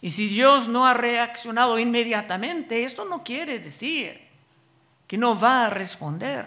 Y 0.00 0.12
si 0.12 0.28
Dios 0.28 0.68
no 0.68 0.86
ha 0.86 0.94
reaccionado 0.94 1.80
inmediatamente, 1.80 2.84
esto 2.84 3.06
no 3.06 3.24
quiere 3.24 3.58
decir 3.58 4.24
que 5.08 5.18
no 5.18 5.36
va 5.36 5.66
a 5.66 5.70
responder. 5.70 6.46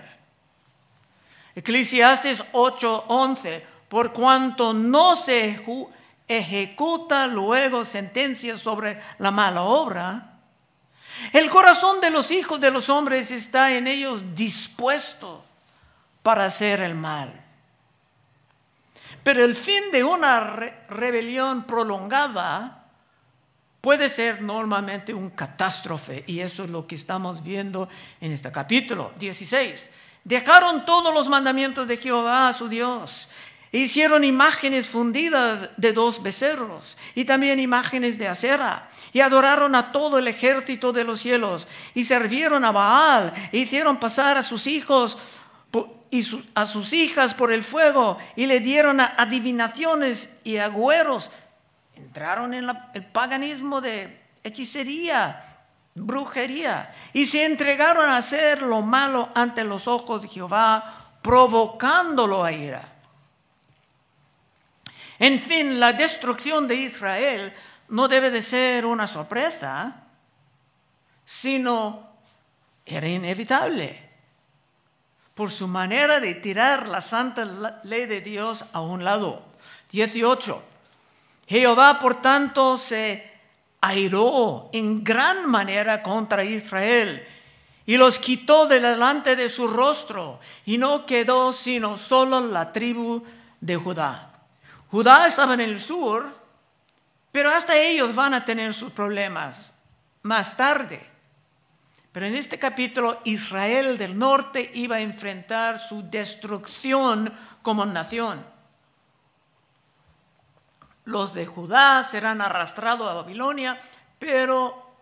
Eclesiastes 1.55 2.41
8:11, 2.53 3.65
por 3.89 4.13
cuanto 4.13 4.73
no 4.73 5.17
se 5.17 5.61
ejecuta 6.25 7.27
luego 7.27 7.83
sentencia 7.83 8.57
sobre 8.57 9.01
la 9.17 9.31
mala 9.31 9.63
obra, 9.63 10.31
el 11.33 11.49
corazón 11.49 12.01
de 12.01 12.09
los 12.09 12.31
hijos 12.31 12.59
de 12.59 12.71
los 12.71 12.89
hombres 12.89 13.31
está 13.31 13.73
en 13.73 13.87
ellos 13.87 14.35
dispuesto 14.35 15.43
para 16.23 16.45
hacer 16.45 16.81
el 16.81 16.95
mal. 16.95 17.45
Pero 19.23 19.43
el 19.43 19.55
fin 19.55 19.91
de 19.91 20.03
una 20.03 20.39
rebelión 20.87 21.63
prolongada 21.63 22.85
puede 23.81 24.09
ser 24.09 24.41
normalmente 24.41 25.13
un 25.13 25.29
catástrofe 25.29 26.23
y 26.27 26.39
eso 26.39 26.63
es 26.63 26.69
lo 26.69 26.87
que 26.87 26.95
estamos 26.95 27.43
viendo 27.43 27.89
en 28.21 28.31
este 28.31 28.51
capítulo 28.51 29.13
16. 29.19 29.89
Dejaron 30.23 30.85
todos 30.85 31.13
los 31.13 31.29
mandamientos 31.29 31.87
de 31.87 31.97
Jehová 31.97 32.51
su 32.53 32.67
Dios. 32.67 33.29
Hicieron 33.79 34.23
imágenes 34.23 34.87
fundidas 34.87 35.69
de 35.75 35.91
dos 35.91 36.23
becerros 36.23 36.97
y 37.13 37.25
también 37.25 37.59
imágenes 37.59 38.17
de 38.17 38.27
acera. 38.27 38.89
Y 39.11 39.19
adoraron 39.19 39.75
a 39.75 39.91
todo 39.91 40.17
el 40.17 40.27
ejército 40.27 40.93
de 40.93 41.03
los 41.03 41.19
cielos. 41.19 41.67
Y 41.93 42.05
sirvieron 42.05 42.63
a 42.63 42.71
Baal. 42.71 43.33
E 43.51 43.57
hicieron 43.57 43.99
pasar 43.99 44.37
a 44.37 44.43
sus 44.43 44.65
hijos 44.67 45.17
y 46.09 46.25
a 46.53 46.65
sus 46.65 46.93
hijas 46.93 47.33
por 47.33 47.51
el 47.51 47.63
fuego. 47.63 48.17
Y 48.37 48.45
le 48.45 48.61
dieron 48.61 49.01
adivinaciones 49.01 50.33
y 50.45 50.57
agüeros 50.57 51.29
entraron 51.95 52.53
en 52.53 52.69
el 52.93 53.05
paganismo 53.07 53.81
de 53.81 54.21
hechicería, 54.43 55.65
brujería, 55.95 56.93
y 57.11 57.25
se 57.25 57.43
entregaron 57.43 58.07
a 58.07 58.17
hacer 58.17 58.61
lo 58.61 58.81
malo 58.81 59.29
ante 59.33 59.63
los 59.63 59.87
ojos 59.87 60.21
de 60.21 60.29
Jehová, 60.29 61.17
provocándolo 61.21 62.43
a 62.43 62.51
ira. 62.53 62.94
En 65.19 65.39
fin, 65.39 65.79
la 65.79 65.93
destrucción 65.93 66.67
de 66.67 66.75
Israel 66.75 67.53
no 67.89 68.07
debe 68.07 68.29
de 68.31 68.41
ser 68.41 68.85
una 68.85 69.07
sorpresa, 69.07 70.03
sino 71.25 72.09
era 72.85 73.07
inevitable 73.07 74.05
por 75.33 75.51
su 75.51 75.67
manera 75.67 76.19
de 76.19 76.35
tirar 76.35 76.87
la 76.87 77.01
santa 77.01 77.79
ley 77.83 78.05
de 78.05 78.21
Dios 78.21 78.65
a 78.71 78.81
un 78.81 79.03
lado. 79.03 79.43
18. 79.91 80.63
Jehová, 81.47 81.99
por 81.99 82.21
tanto, 82.21 82.77
se 82.77 83.31
airó 83.81 84.69
en 84.73 85.03
gran 85.03 85.49
manera 85.49 86.01
contra 86.01 86.43
Israel 86.43 87.25
y 87.85 87.97
los 87.97 88.17
quitó 88.17 88.65
de 88.65 88.79
delante 88.79 89.35
de 89.35 89.49
su 89.49 89.67
rostro 89.67 90.39
y 90.65 90.77
no 90.77 91.05
quedó 91.05 91.53
sino 91.53 91.97
solo 91.97 92.39
la 92.39 92.73
tribu 92.73 93.23
de 93.61 93.75
Judá. 93.75 94.31
Judá 94.91 95.27
estaba 95.27 95.53
en 95.53 95.61
el 95.61 95.81
sur, 95.81 96.33
pero 97.31 97.49
hasta 97.49 97.77
ellos 97.77 98.15
van 98.15 98.33
a 98.33 98.45
tener 98.45 98.73
sus 98.73 98.91
problemas 98.91 99.71
más 100.21 100.55
tarde. 100.55 101.01
Pero 102.11 102.27
en 102.27 102.35
este 102.35 102.57
capítulo 102.57 103.19
Israel 103.25 103.97
del 103.97 104.17
norte 104.17 104.71
iba 104.73 104.97
a 104.97 105.01
enfrentar 105.01 105.79
su 105.79 106.09
destrucción 106.09 107.33
como 107.61 107.85
nación 107.85 108.55
los 111.05 111.33
de 111.33 111.45
Judá 111.45 112.03
serán 112.03 112.41
arrastrados 112.41 113.09
a 113.09 113.13
Babilonia, 113.13 113.79
pero 114.19 114.97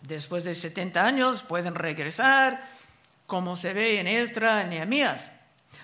después 0.00 0.44
de 0.44 0.54
70 0.54 1.04
años 1.04 1.42
pueden 1.42 1.74
regresar, 1.74 2.64
como 3.26 3.56
se 3.56 3.72
ve 3.74 4.00
en 4.00 4.08
Esdra, 4.08 4.62
en 4.62 4.70
Nehemías. 4.70 5.30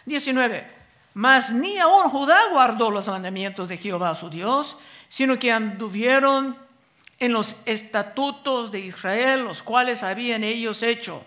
19. 0.07 0.78
Mas 1.19 1.51
ni 1.51 1.77
aún 1.79 2.11
Judá 2.11 2.39
guardó 2.53 2.93
los 2.93 3.09
mandamientos 3.09 3.67
de 3.69 3.77
Jehová 3.77 4.15
su 4.15 4.31
Dios, 4.31 4.77
sino 5.09 5.37
que 5.37 5.51
anduvieron 5.51 6.57
en 7.19 7.33
los 7.33 7.57
estatutos 7.65 8.71
de 8.71 8.79
Israel, 8.79 9.43
los 9.43 9.65
cuales 9.65 10.05
habían 10.05 10.45
ellos 10.45 10.81
hecho. 10.81 11.25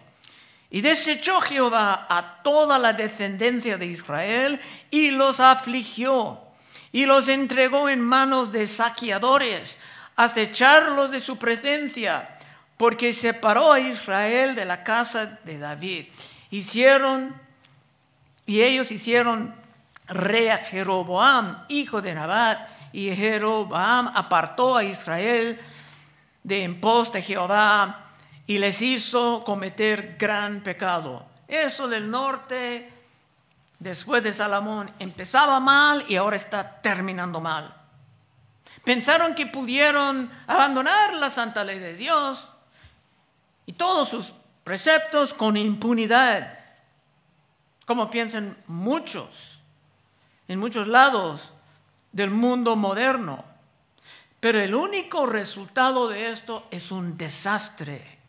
Y 0.70 0.80
desechó 0.80 1.42
Jehová 1.42 2.08
a 2.10 2.42
toda 2.42 2.80
la 2.80 2.94
descendencia 2.94 3.78
de 3.78 3.88
Israel 3.88 4.62
y 4.92 5.12
los 5.12 5.42
afligió 5.42 6.40
y 6.94 7.06
los 7.06 7.28
entregó 7.28 7.90
en 7.90 8.00
manos 8.00 8.54
de 8.54 8.68
saqueadores 8.68 9.78
hasta 10.16 10.40
echarlos 10.40 11.12
de 11.12 11.20
su 11.20 11.38
presencia, 11.38 12.40
porque 12.78 13.14
separó 13.14 13.74
a 13.74 13.82
Israel 13.82 14.56
de 14.56 14.64
la 14.64 14.86
casa 14.86 15.38
de 15.44 15.58
David. 15.58 16.06
Hicieron, 16.50 17.36
y 18.46 18.62
ellos 18.62 18.90
hicieron 18.90 19.60
rey 20.12 20.50
a 20.50 20.58
Jeroboam, 20.60 21.56
hijo 21.70 22.02
de 22.02 22.14
Nabat, 22.14 22.70
y 22.94 23.16
Jeroboam 23.16 24.12
apartó 24.14 24.78
a 24.78 24.84
Israel 24.84 25.60
de 26.44 26.64
en 26.64 26.80
pos 26.82 27.12
de 27.12 27.22
Jehová 27.22 28.12
y 28.48 28.58
les 28.58 28.82
hizo 28.82 29.44
cometer 29.44 30.18
gran 30.20 30.62
pecado. 30.62 31.26
Eso 31.48 31.88
del 31.88 32.10
norte, 32.10 32.92
después 33.80 34.24
de 34.24 34.34
Salomón, 34.34 34.92
empezaba 35.00 35.60
mal 35.60 36.04
y 36.08 36.16
ahora 36.16 36.36
está 36.36 36.82
terminando 36.82 37.40
mal. 37.40 37.74
Pensaron 38.84 39.36
que 39.36 39.46
pudieron 39.46 40.32
abandonar 40.48 41.14
la 41.16 41.30
santa 41.30 41.64
ley 41.64 41.80
de 41.80 41.96
Dios 41.96 42.50
y 43.66 43.74
todos 43.74 44.10
sus 44.10 44.34
preceptos 44.64 45.34
con 45.34 45.56
impunidad, 45.56 46.60
como 47.86 48.10
piensan 48.10 48.58
muchos, 48.68 49.61
en 50.52 50.60
muchos 50.60 50.86
lados 50.86 51.54
del 52.12 52.30
mundo 52.30 52.76
moderno. 52.76 53.46
Pero 54.42 54.60
el 54.60 54.76
único 54.76 55.26
resultado 55.26 56.10
de 56.10 56.30
esto 56.30 56.68
es 56.72 56.92
un 56.92 57.18
desastre. 57.18 58.20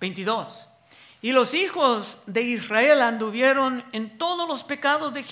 22. 0.00 0.66
Y 1.22 1.30
los 1.30 1.54
hijos 1.54 2.18
de 2.26 2.42
Israel 2.42 3.00
anduvieron 3.00 3.84
en 3.92 4.18
todos 4.18 4.48
los 4.48 4.64
pecados 4.64 5.14
de 5.14 5.22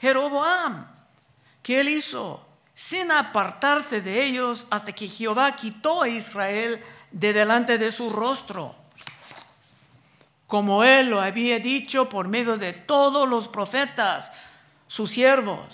Jeroboam, 0.00 0.86
que 1.62 1.80
él 1.80 1.90
hizo, 1.90 2.46
sin 2.74 3.10
apartarse 3.10 4.00
de 4.00 4.24
ellos 4.24 4.66
hasta 4.70 4.92
que 4.92 5.06
Jehová 5.06 5.54
quitó 5.54 6.02
a 6.02 6.08
Israel 6.08 6.82
de 7.10 7.34
delante 7.34 7.76
de 7.76 7.92
su 7.92 8.08
rostro, 8.08 8.74
como 10.46 10.82
él 10.82 11.10
lo 11.10 11.20
había 11.20 11.58
dicho 11.58 12.08
por 12.08 12.28
medio 12.28 12.56
de 12.56 12.72
todos 12.72 13.28
los 13.28 13.48
profetas, 13.48 14.30
sus 14.94 15.10
siervos. 15.10 15.66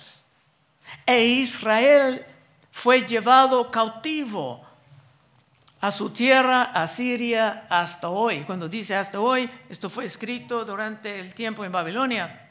E 1.05 1.27
Israel 1.27 2.25
fue 2.71 3.03
llevado 3.03 3.71
cautivo 3.71 4.65
a 5.79 5.93
su 5.93 6.09
tierra, 6.09 6.63
a 6.63 6.89
Siria, 6.89 7.67
hasta 7.69 8.09
hoy. 8.09 8.45
Cuando 8.45 8.67
dice 8.67 8.97
hasta 8.97 9.21
hoy, 9.21 9.51
esto 9.69 9.91
fue 9.91 10.07
escrito 10.07 10.65
durante 10.65 11.21
el 11.21 11.35
tiempo 11.35 11.67
en 11.67 11.73
Babilonia. 11.73 12.49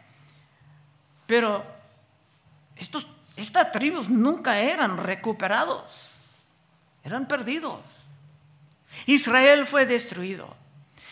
Pero 1.26 1.66
estos, 2.76 3.08
estas 3.36 3.72
tribus 3.72 4.08
nunca 4.08 4.60
eran 4.60 4.98
recuperados, 4.98 6.12
eran 7.04 7.28
perdidos. 7.28 7.82
Israel 9.08 9.66
fue 9.66 9.88
destruido. 9.88 10.56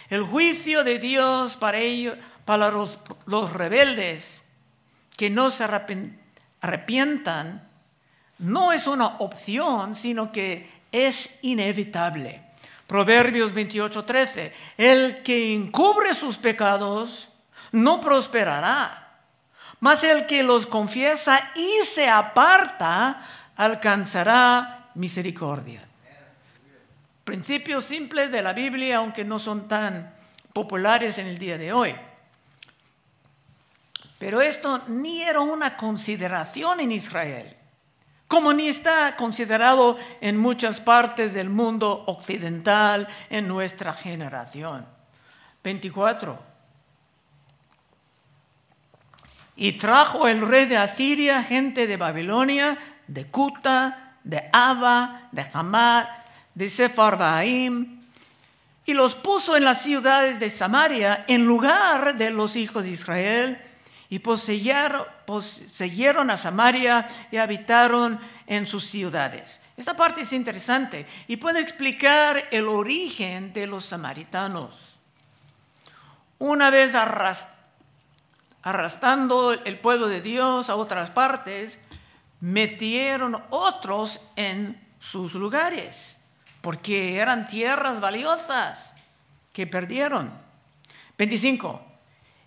El 0.09 0.21
juicio 0.21 0.83
de 0.83 0.99
Dios 0.99 1.57
para 1.57 1.79
ellos, 1.79 2.15
para 2.45 2.69
los, 2.69 2.99
los 3.25 3.51
rebeldes 3.51 4.41
que 5.17 5.29
no 5.29 5.51
se 5.51 5.65
arrepientan, 6.61 7.67
no 8.39 8.71
es 8.71 8.87
una 8.87 9.17
opción, 9.17 9.95
sino 9.95 10.31
que 10.31 10.69
es 10.91 11.31
inevitable. 11.41 12.43
Proverbios 12.85 13.51
28:13, 13.53 14.53
el 14.77 15.23
que 15.23 15.53
encubre 15.53 16.13
sus 16.13 16.37
pecados 16.37 17.27
no 17.71 17.99
prosperará, 17.99 19.19
mas 19.79 20.03
el 20.03 20.25
que 20.25 20.43
los 20.43 20.65
confiesa 20.65 21.51
y 21.55 21.85
se 21.85 22.07
aparta 22.07 23.25
alcanzará 23.57 24.91
misericordia. 24.93 25.83
Principios 27.23 27.83
simples 27.83 28.31
de 28.31 28.41
la 28.41 28.53
Biblia, 28.53 28.97
aunque 28.97 29.25
no 29.25 29.39
son 29.39 29.67
tan 29.67 30.13
populares 30.53 31.17
en 31.17 31.27
el 31.27 31.37
día 31.37 31.57
de 31.57 31.73
hoy. 31.73 31.93
Pero 34.19 34.41
esto 34.41 34.83
ni 34.87 35.21
era 35.21 35.41
una 35.41 35.77
consideración 35.77 36.79
en 36.79 36.91
Israel 36.91 37.57
como 38.27 38.53
ni 38.53 38.67
está 38.67 39.15
considerado 39.15 39.97
en 40.19 40.37
muchas 40.37 40.81
partes 40.81 41.33
del 41.33 41.49
mundo 41.49 42.03
occidental 42.07 43.07
en 43.29 43.47
nuestra 43.47 43.93
generación. 43.93 44.85
24. 45.63 46.37
Y 49.55 49.73
trajo 49.73 50.27
el 50.27 50.45
rey 50.47 50.65
de 50.65 50.77
Asiria 50.77 51.41
gente 51.41 51.87
de 51.87 51.97
Babilonia, 51.97 52.77
de 53.07 53.25
Cuta, 53.27 54.17
de 54.23 54.49
Aba, 54.51 55.29
de 55.31 55.45
Hamad, 55.53 56.05
de 56.53 56.69
Sepharvaim, 56.69 58.01
y 58.85 58.93
los 58.93 59.15
puso 59.15 59.55
en 59.55 59.63
las 59.63 59.81
ciudades 59.81 60.39
de 60.39 60.49
Samaria 60.49 61.25
en 61.27 61.45
lugar 61.45 62.17
de 62.17 62.29
los 62.29 62.55
hijos 62.55 62.83
de 62.83 62.91
Israel 62.91 63.61
y 64.09 64.19
poseyeron, 64.19 65.05
a 66.29 66.37
Samaria 66.37 67.07
y 67.31 67.37
habitaron 67.37 68.19
en 68.45 68.67
sus 68.67 68.85
ciudades. 68.85 69.59
Esta 69.75 69.95
parte 69.95 70.21
es 70.21 70.31
interesante 70.33 71.05
y 71.27 71.37
puede 71.37 71.59
explicar 71.59 72.47
el 72.51 72.67
origen 72.67 73.53
de 73.53 73.67
los 73.67 73.85
samaritanos. 73.85 74.71
Una 76.39 76.69
vez 76.69 76.93
arrastrando 78.63 79.51
el 79.51 79.79
pueblo 79.79 80.07
de 80.07 80.21
Dios 80.21 80.69
a 80.69 80.75
otras 80.75 81.09
partes, 81.11 81.79
metieron 82.39 83.41
otros 83.49 84.21
en 84.35 84.79
sus 84.99 85.33
lugares, 85.33 86.17
porque 86.61 87.17
eran 87.17 87.47
tierras 87.47 87.99
valiosas 87.99 88.91
que 89.53 89.67
perdieron. 89.67 90.31
25. 91.17 91.86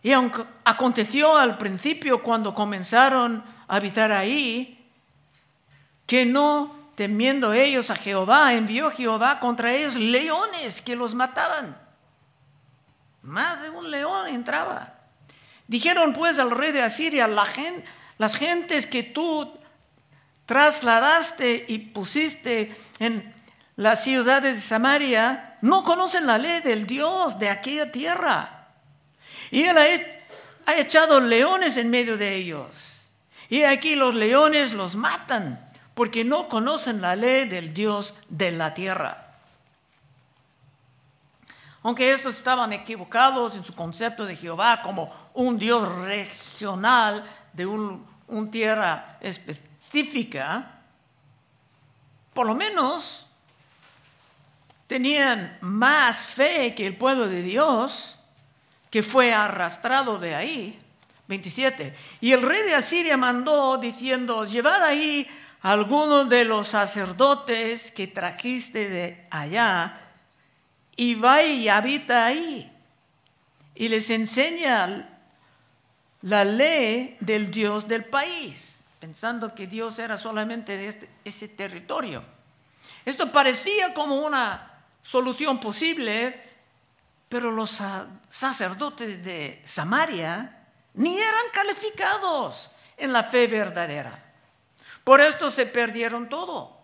Y 0.02 0.12
aunque 0.12 0.44
aconteció 0.64 1.36
al 1.36 1.58
principio 1.58 2.22
cuando 2.22 2.54
comenzaron 2.54 3.44
a 3.68 3.76
habitar 3.76 4.12
ahí, 4.12 4.76
que 6.06 6.24
no 6.24 6.74
temiendo 6.94 7.52
ellos 7.52 7.90
a 7.90 7.96
Jehová, 7.96 8.54
envió 8.54 8.90
Jehová 8.90 9.40
contra 9.40 9.72
ellos 9.72 9.96
leones 9.96 10.80
que 10.80 10.96
los 10.96 11.14
mataban. 11.14 11.78
Más 13.22 13.60
de 13.62 13.70
un 13.70 13.90
león 13.90 14.28
entraba. 14.28 14.94
Dijeron 15.66 16.12
pues 16.14 16.38
al 16.38 16.50
rey 16.50 16.72
de 16.72 16.82
Asiria, 16.82 17.28
las 17.28 18.36
gentes 18.36 18.86
que 18.86 19.02
tú 19.02 19.52
trasladaste 20.46 21.66
y 21.68 21.78
pusiste 21.78 22.74
en 22.98 23.34
las 23.76 24.02
ciudades 24.02 24.56
de 24.56 24.60
Samaria, 24.60 25.58
no 25.60 25.84
conocen 25.84 26.26
la 26.26 26.38
ley 26.38 26.60
del 26.60 26.86
Dios 26.86 27.38
de 27.38 27.50
aquella 27.50 27.92
tierra 27.92 28.59
y 29.50 29.62
él 29.62 29.76
ha 30.66 30.76
echado 30.76 31.20
leones 31.20 31.76
en 31.76 31.90
medio 31.90 32.16
de 32.16 32.34
ellos. 32.34 33.00
Y 33.48 33.62
aquí 33.62 33.96
los 33.96 34.14
leones 34.14 34.72
los 34.72 34.94
matan 34.94 35.58
porque 35.94 36.24
no 36.24 36.48
conocen 36.48 37.02
la 37.02 37.16
ley 37.16 37.48
del 37.48 37.74
Dios 37.74 38.14
de 38.28 38.52
la 38.52 38.72
tierra. 38.74 39.26
Aunque 41.82 42.12
estos 42.12 42.36
estaban 42.36 42.72
equivocados 42.72 43.56
en 43.56 43.64
su 43.64 43.74
concepto 43.74 44.24
de 44.24 44.36
Jehová 44.36 44.82
como 44.82 45.12
un 45.34 45.58
Dios 45.58 45.88
regional 46.04 47.24
de 47.52 47.66
una 47.66 48.50
tierra 48.50 49.18
específica, 49.20 50.78
por 52.34 52.46
lo 52.46 52.54
menos 52.54 53.26
tenían 54.86 55.58
más 55.60 56.26
fe 56.26 56.74
que 56.74 56.86
el 56.86 56.96
pueblo 56.96 57.26
de 57.26 57.42
Dios 57.42 58.16
que 58.90 59.03
fue 59.03 59.33
arrastrado 59.33 60.18
de 60.18 60.35
ahí. 60.35 60.79
27. 61.29 61.94
Y 62.20 62.33
el 62.33 62.42
rey 62.42 62.62
de 62.62 62.74
Asiria 62.74 63.16
mandó 63.16 63.79
diciendo, 63.79 64.44
llevad 64.44 64.83
ahí 64.83 65.29
algunos 65.62 66.29
de 66.29 66.44
los 66.44 66.68
sacerdotes 66.68 67.92
que 67.92 68.09
trajiste 68.09 68.88
de 68.88 69.26
allá 69.31 70.00
y 70.96 71.14
va 71.14 71.42
y 71.42 71.68
habita 71.68 72.26
ahí. 72.26 72.70
Y 73.76 73.88
les 73.88 74.11
enseña 74.11 75.09
la 76.22 76.44
ley 76.44 77.16
del 77.20 77.50
Dios 77.50 77.87
del 77.87 78.05
país, 78.05 78.76
pensando 78.98 79.55
que 79.55 79.66
Dios 79.66 79.98
era 79.98 80.18
solamente 80.18 80.76
de 80.76 80.88
este, 80.88 81.09
ese 81.24 81.48
territorio. 81.48 82.24
Esto 83.05 83.31
parecía 83.31 83.94
como 83.94 84.16
una 84.16 84.83
solución 85.03 85.61
posible, 85.61 86.42
pero 87.30 87.52
los 87.52 87.78
sacerdotes 88.28 89.24
de 89.24 89.62
Samaria 89.64 90.66
ni 90.94 91.16
eran 91.16 91.44
calificados 91.52 92.70
en 92.96 93.12
la 93.12 93.22
fe 93.22 93.46
verdadera. 93.46 94.32
Por 95.04 95.20
esto 95.20 95.50
se 95.50 95.64
perdieron 95.64 96.28
todo. 96.28 96.78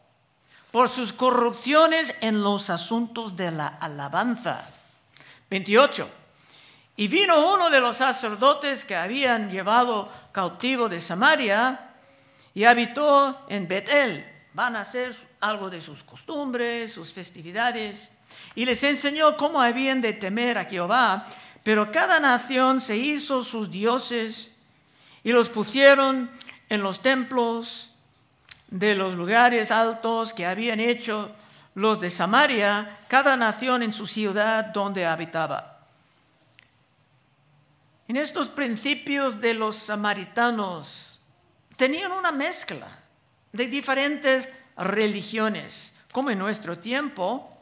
por 0.70 0.90
sus 0.90 1.12
corrupciones 1.14 2.14
en 2.20 2.42
los 2.42 2.68
asuntos 2.68 3.34
de 3.34 3.50
la 3.50 3.66
alabanza. 3.66 4.68
28. 5.48 6.06
Y 6.96 7.08
vino 7.08 7.54
uno 7.54 7.70
de 7.70 7.80
los 7.80 7.96
sacerdotes 7.96 8.84
que 8.84 8.94
habían 8.94 9.50
llevado 9.50 10.12
cautivo 10.32 10.90
de 10.90 11.00
Samaria 11.00 11.94
y 12.52 12.64
habitó 12.64 13.46
en 13.48 13.66
Betel. 13.66 14.48
Van 14.52 14.76
a 14.76 14.82
hacer 14.82 15.16
algo 15.40 15.70
de 15.70 15.80
sus 15.80 16.04
costumbres, 16.04 16.92
sus 16.92 17.12
festividades. 17.12 18.10
Y 18.56 18.64
les 18.64 18.82
enseñó 18.82 19.36
cómo 19.36 19.62
habían 19.62 20.00
de 20.00 20.12
temer 20.12 20.58
a 20.58 20.64
Jehová. 20.64 21.24
Pero 21.62 21.92
cada 21.92 22.18
nación 22.18 22.80
se 22.80 22.96
hizo 22.96 23.44
sus 23.44 23.70
dioses 23.70 24.50
y 25.22 25.30
los 25.30 25.48
pusieron 25.48 26.30
en 26.68 26.82
los 26.82 27.00
templos 27.00 27.90
de 28.68 28.94
los 28.94 29.14
lugares 29.14 29.70
altos 29.70 30.32
que 30.32 30.46
habían 30.46 30.80
hecho 30.80 31.30
los 31.74 32.00
de 32.00 32.10
Samaria, 32.10 32.98
cada 33.08 33.36
nación 33.36 33.82
en 33.82 33.92
su 33.92 34.06
ciudad 34.06 34.64
donde 34.66 35.04
habitaba. 35.04 35.76
En 38.08 38.16
estos 38.16 38.48
principios 38.48 39.40
de 39.40 39.54
los 39.54 39.76
samaritanos 39.76 41.20
tenían 41.76 42.12
una 42.12 42.32
mezcla 42.32 42.86
de 43.52 43.66
diferentes 43.66 44.48
religiones, 44.76 45.92
como 46.12 46.30
en 46.30 46.38
nuestro 46.38 46.78
tiempo, 46.78 47.55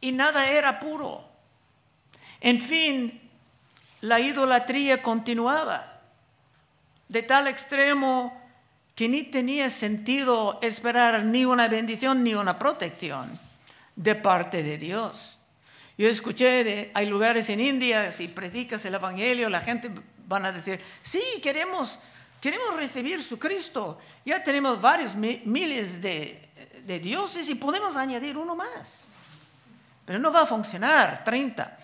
y 0.00 0.12
nada 0.12 0.48
era 0.48 0.80
puro. 0.80 1.24
En 2.40 2.60
fin, 2.60 3.20
la 4.00 4.20
idolatría 4.20 5.02
continuaba, 5.02 6.00
de 7.08 7.22
tal 7.22 7.48
extremo 7.48 8.40
que 8.94 9.08
ni 9.08 9.22
tenía 9.22 9.70
sentido 9.70 10.58
esperar 10.62 11.24
ni 11.24 11.44
una 11.44 11.68
bendición 11.68 12.24
ni 12.24 12.34
una 12.34 12.58
protección 12.58 13.38
de 13.94 14.14
parte 14.14 14.62
de 14.62 14.78
Dios. 14.78 15.38
Yo 15.98 16.08
escuché, 16.08 16.90
hay 16.92 17.06
lugares 17.06 17.48
en 17.48 17.60
India, 17.60 18.12
si 18.12 18.28
predicas 18.28 18.84
el 18.84 18.94
Evangelio, 18.94 19.48
la 19.48 19.60
gente 19.60 19.90
van 20.26 20.44
a 20.44 20.52
decir, 20.52 20.80
sí, 21.02 21.22
queremos, 21.42 21.98
queremos 22.40 22.76
recibir 22.76 23.22
su 23.22 23.38
Cristo. 23.38 23.98
Ya 24.24 24.42
tenemos 24.44 24.80
varios 24.80 25.14
miles 25.14 26.02
de 26.02 26.98
dioses 27.02 27.48
y 27.48 27.54
podemos 27.54 27.96
añadir 27.96 28.36
uno 28.36 28.54
más. 28.54 29.05
Pero 30.06 30.20
no 30.20 30.32
va 30.32 30.42
a 30.42 30.46
funcionar, 30.46 31.24
30. 31.24 31.78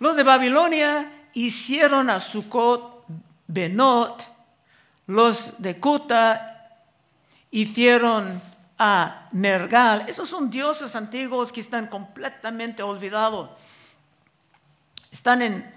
Los, 0.00 0.16
de 0.16 0.22
Babilonia 0.22 1.10
hicieron 1.32 2.10
a 2.10 2.18
Sucot 2.18 3.04
Benot, 3.46 4.26
los 5.06 5.54
de 5.58 5.78
Kuta 5.78 6.80
hicieron 7.52 8.42
a 8.76 9.28
Nergal. 9.32 10.04
Esos 10.08 10.28
son 10.28 10.50
dioses 10.50 10.94
antiguos 10.96 11.52
que 11.52 11.60
están 11.60 11.86
completamente 11.86 12.82
olvidados. 12.82 13.50
Están 15.12 15.42
en, 15.42 15.74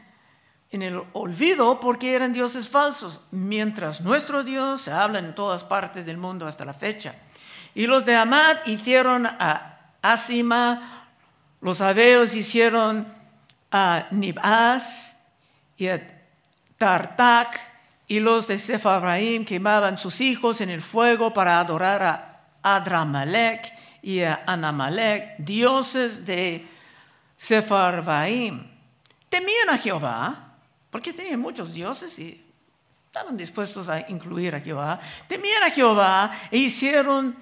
en 0.71 0.82
el 0.82 1.02
olvido 1.13 1.80
porque 1.80 2.15
eran 2.15 2.34
dioses 2.34 2.69
falsos, 2.69 3.21
mientras 3.32 4.02
nuestro 4.02 4.43
Dios 4.43 4.82
se 4.82 4.91
habla 4.91 5.19
en 5.19 5.36
todas 5.36 5.63
partes 5.63 6.06
del 6.06 6.17
mundo 6.17 6.47
hasta 6.47 6.65
la 6.65 6.73
fecha. 6.73 7.15
Y 7.76 7.88
los 7.88 8.06
de 8.06 8.15
Amad 8.15 8.58
hicieron 8.65 9.26
a 9.26 9.73
Asima, 10.02 11.02
los 11.63 11.80
abeos 11.80 12.36
hicieron 12.36 13.08
a 13.71 14.08
Nibas 14.12 15.17
y 15.78 15.88
a 15.88 16.21
Tartak, 16.78 17.58
y 18.06 18.19
los 18.19 18.47
de 18.47 18.58
Sepharvaim 18.60 19.45
quemaban 19.45 19.97
sus 19.97 20.19
hijos 20.19 20.60
en 20.60 20.69
el 20.69 20.82
fuego 20.82 21.34
para 21.34 21.62
adorar 21.62 22.04
a 22.04 22.41
Adramalek 22.62 23.73
y 24.02 24.19
Anamalek, 24.23 25.38
dioses 25.38 26.26
de 26.26 26.67
Sepharvaim. 27.38 28.69
Temían 29.30 29.69
a 29.69 29.78
Jehová, 29.78 30.56
porque 30.91 31.13
tenían 31.13 31.39
muchos 31.39 31.73
dioses 31.73 32.19
y 32.19 32.45
estaban 33.06 33.38
dispuestos 33.38 33.88
a 33.88 34.02
incluir 34.10 34.54
a 34.54 34.60
Jehová. 34.60 34.99
Temían 35.30 35.63
a 35.63 35.71
Jehová 35.71 36.30
e 36.52 36.58
hicieron 36.58 37.38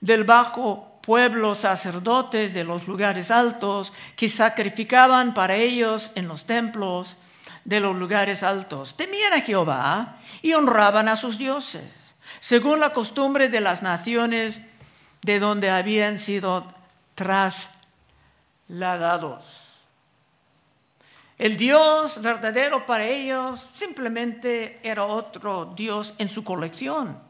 del 0.00 0.22
bajo 0.22 0.95
pueblo 1.06 1.54
sacerdotes 1.54 2.52
de 2.52 2.64
los 2.64 2.88
lugares 2.88 3.30
altos 3.30 3.92
que 4.16 4.28
sacrificaban 4.28 5.32
para 5.32 5.54
ellos 5.54 6.10
en 6.16 6.26
los 6.26 6.44
templos 6.44 7.16
de 7.64 7.80
los 7.80 7.94
lugares 7.94 8.42
altos. 8.42 8.96
Temían 8.96 9.32
a 9.32 9.40
Jehová 9.40 10.18
y 10.42 10.54
honraban 10.54 11.08
a 11.08 11.16
sus 11.16 11.38
dioses 11.38 11.84
según 12.40 12.80
la 12.80 12.92
costumbre 12.92 13.48
de 13.48 13.60
las 13.60 13.82
naciones 13.82 14.60
de 15.22 15.38
donde 15.38 15.70
habían 15.70 16.18
sido 16.18 16.66
trasladados. 17.14 19.44
El 21.38 21.56
Dios 21.56 22.20
verdadero 22.22 22.84
para 22.86 23.04
ellos 23.04 23.64
simplemente 23.72 24.80
era 24.82 25.04
otro 25.04 25.74
Dios 25.76 26.14
en 26.18 26.28
su 26.30 26.42
colección. 26.44 27.25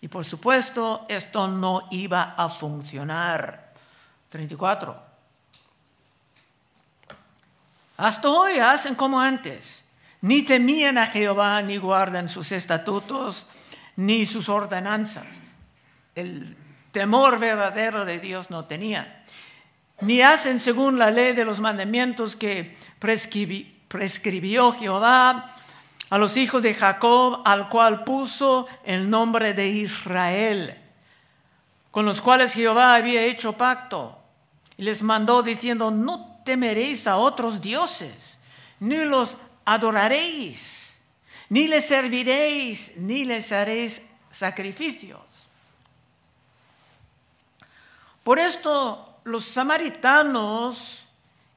Y 0.00 0.08
por 0.08 0.24
supuesto, 0.24 1.04
esto 1.08 1.46
no 1.48 1.88
iba 1.90 2.34
a 2.36 2.48
funcionar. 2.48 3.72
34. 4.30 5.10
Hasta 7.98 8.28
hoy 8.28 8.58
hacen 8.58 8.94
como 8.94 9.20
antes. 9.20 9.84
Ni 10.22 10.42
temían 10.42 10.98
a 10.98 11.06
Jehová, 11.06 11.60
ni 11.62 11.76
guardan 11.76 12.28
sus 12.28 12.52
estatutos, 12.52 13.46
ni 13.96 14.26
sus 14.26 14.48
ordenanzas. 14.48 15.26
El 16.14 16.56
temor 16.92 17.38
verdadero 17.38 18.04
de 18.04 18.18
Dios 18.18 18.50
no 18.50 18.64
tenía. 18.64 19.24
Ni 20.00 20.22
hacen 20.22 20.60
según 20.60 20.98
la 20.98 21.10
ley 21.10 21.34
de 21.34 21.44
los 21.44 21.60
mandamientos 21.60 22.36
que 22.36 22.76
prescribió 23.88 24.72
Jehová 24.72 25.54
a 26.10 26.18
los 26.18 26.36
hijos 26.36 26.62
de 26.62 26.74
Jacob, 26.74 27.42
al 27.44 27.68
cual 27.68 28.04
puso 28.04 28.66
el 28.84 29.08
nombre 29.08 29.54
de 29.54 29.68
Israel, 29.68 30.78
con 31.90 32.04
los 32.04 32.20
cuales 32.20 32.52
Jehová 32.52 32.94
había 32.94 33.22
hecho 33.22 33.54
pacto. 33.54 34.18
Y 34.76 34.82
les 34.82 35.02
mandó 35.02 35.42
diciendo, 35.42 35.90
no 35.90 36.40
temeréis 36.44 37.06
a 37.06 37.16
otros 37.16 37.60
dioses, 37.60 38.38
ni 38.80 38.98
los 39.04 39.36
adoraréis 39.64 40.80
ni 41.50 41.66
les 41.66 41.84
serviréis, 41.84 42.96
ni 42.96 43.24
les 43.24 43.52
haréis 43.52 44.02
sacrificios. 44.30 45.20
Por 48.22 48.38
esto 48.38 49.18
los 49.24 49.44
samaritanos 49.44 51.04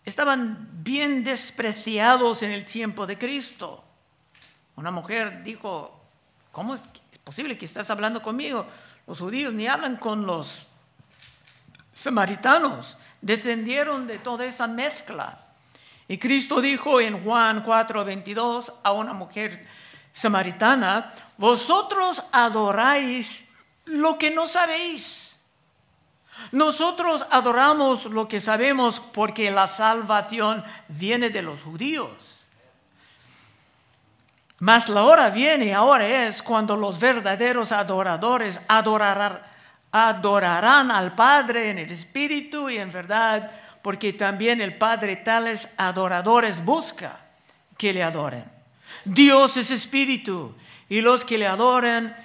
estaban 0.03 0.67
bien 0.83 1.23
despreciados 1.23 2.41
en 2.41 2.51
el 2.51 2.65
tiempo 2.65 3.05
de 3.05 3.17
Cristo. 3.19 3.83
Una 4.75 4.91
mujer 4.91 5.43
dijo, 5.43 5.99
¿cómo 6.51 6.75
es 6.75 6.81
posible 7.23 7.57
que 7.57 7.65
estás 7.65 7.89
hablando 7.89 8.21
conmigo? 8.21 8.65
Los 9.07 9.19
judíos 9.19 9.53
ni 9.53 9.67
hablan 9.67 9.97
con 9.97 10.25
los 10.25 10.65
samaritanos. 11.93 12.97
Descendieron 13.21 14.07
de 14.07 14.17
toda 14.19 14.45
esa 14.45 14.67
mezcla. 14.67 15.39
Y 16.07 16.17
Cristo 16.17 16.59
dijo 16.59 16.99
en 16.99 17.23
Juan 17.23 17.63
4:22 17.63 18.73
a 18.83 18.91
una 18.91 19.13
mujer 19.13 19.65
samaritana, 20.11 21.13
vosotros 21.37 22.21
adoráis 22.31 23.45
lo 23.85 24.17
que 24.17 24.31
no 24.31 24.47
sabéis. 24.47 25.35
Nosotros 26.51 27.25
adoramos 27.31 28.05
lo 28.05 28.27
que 28.27 28.41
sabemos 28.41 28.99
porque 28.99 29.51
la 29.51 29.67
salvación 29.67 30.63
viene 30.87 31.29
de 31.29 31.41
los 31.41 31.61
judíos. 31.61 32.32
Mas 34.63 34.87
la 34.87 35.03
hora 35.03 35.29
viene, 35.29 35.73
ahora 35.73 36.07
es 36.07 36.41
cuando 36.41 36.77
los 36.77 36.97
verdaderos 36.97 37.73
adoradores 37.73 38.61
adorarán, 38.69 39.41
adorarán 39.91 40.89
al 40.89 41.15
Padre 41.15 41.71
en 41.71 41.79
el 41.79 41.91
Espíritu 41.91 42.69
y 42.69 42.77
en 42.77 42.89
verdad, 42.89 43.51
porque 43.81 44.13
también 44.13 44.61
el 44.61 44.77
Padre 44.77 45.17
tales 45.17 45.67
adoradores 45.75 46.63
busca 46.63 47.19
que 47.77 47.91
le 47.91 48.03
adoren. 48.03 48.45
Dios 49.03 49.57
es 49.57 49.69
espíritu 49.69 50.55
y 50.87 51.01
los 51.01 51.25
que 51.25 51.37
le 51.37 51.45
adoran 51.45 52.15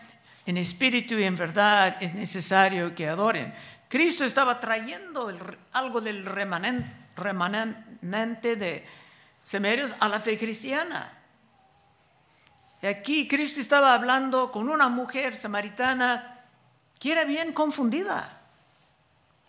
en 0.47 0.59
espíritu 0.59 1.17
y 1.17 1.25
en 1.25 1.37
verdad 1.37 1.97
es 2.01 2.15
necesario 2.15 2.95
que 2.95 3.09
adoren. 3.09 3.53
Cristo 3.89 4.25
estaba 4.25 4.61
trayendo 4.61 5.37
algo 5.73 6.01
del 6.01 6.25
remanente 6.25 6.95
de 8.55 8.87
Semerios 9.43 9.93
a 9.99 10.09
la 10.09 10.21
fe 10.21 10.39
cristiana. 10.39 11.18
Aquí 12.83 13.27
Cristo 13.27 13.61
estaba 13.61 13.93
hablando 13.93 14.53
con 14.53 14.69
una 14.69 14.89
mujer 14.89 15.37
samaritana 15.37 16.45
que 16.99 17.13
era 17.13 17.25
bien 17.25 17.53
confundida 17.53 18.39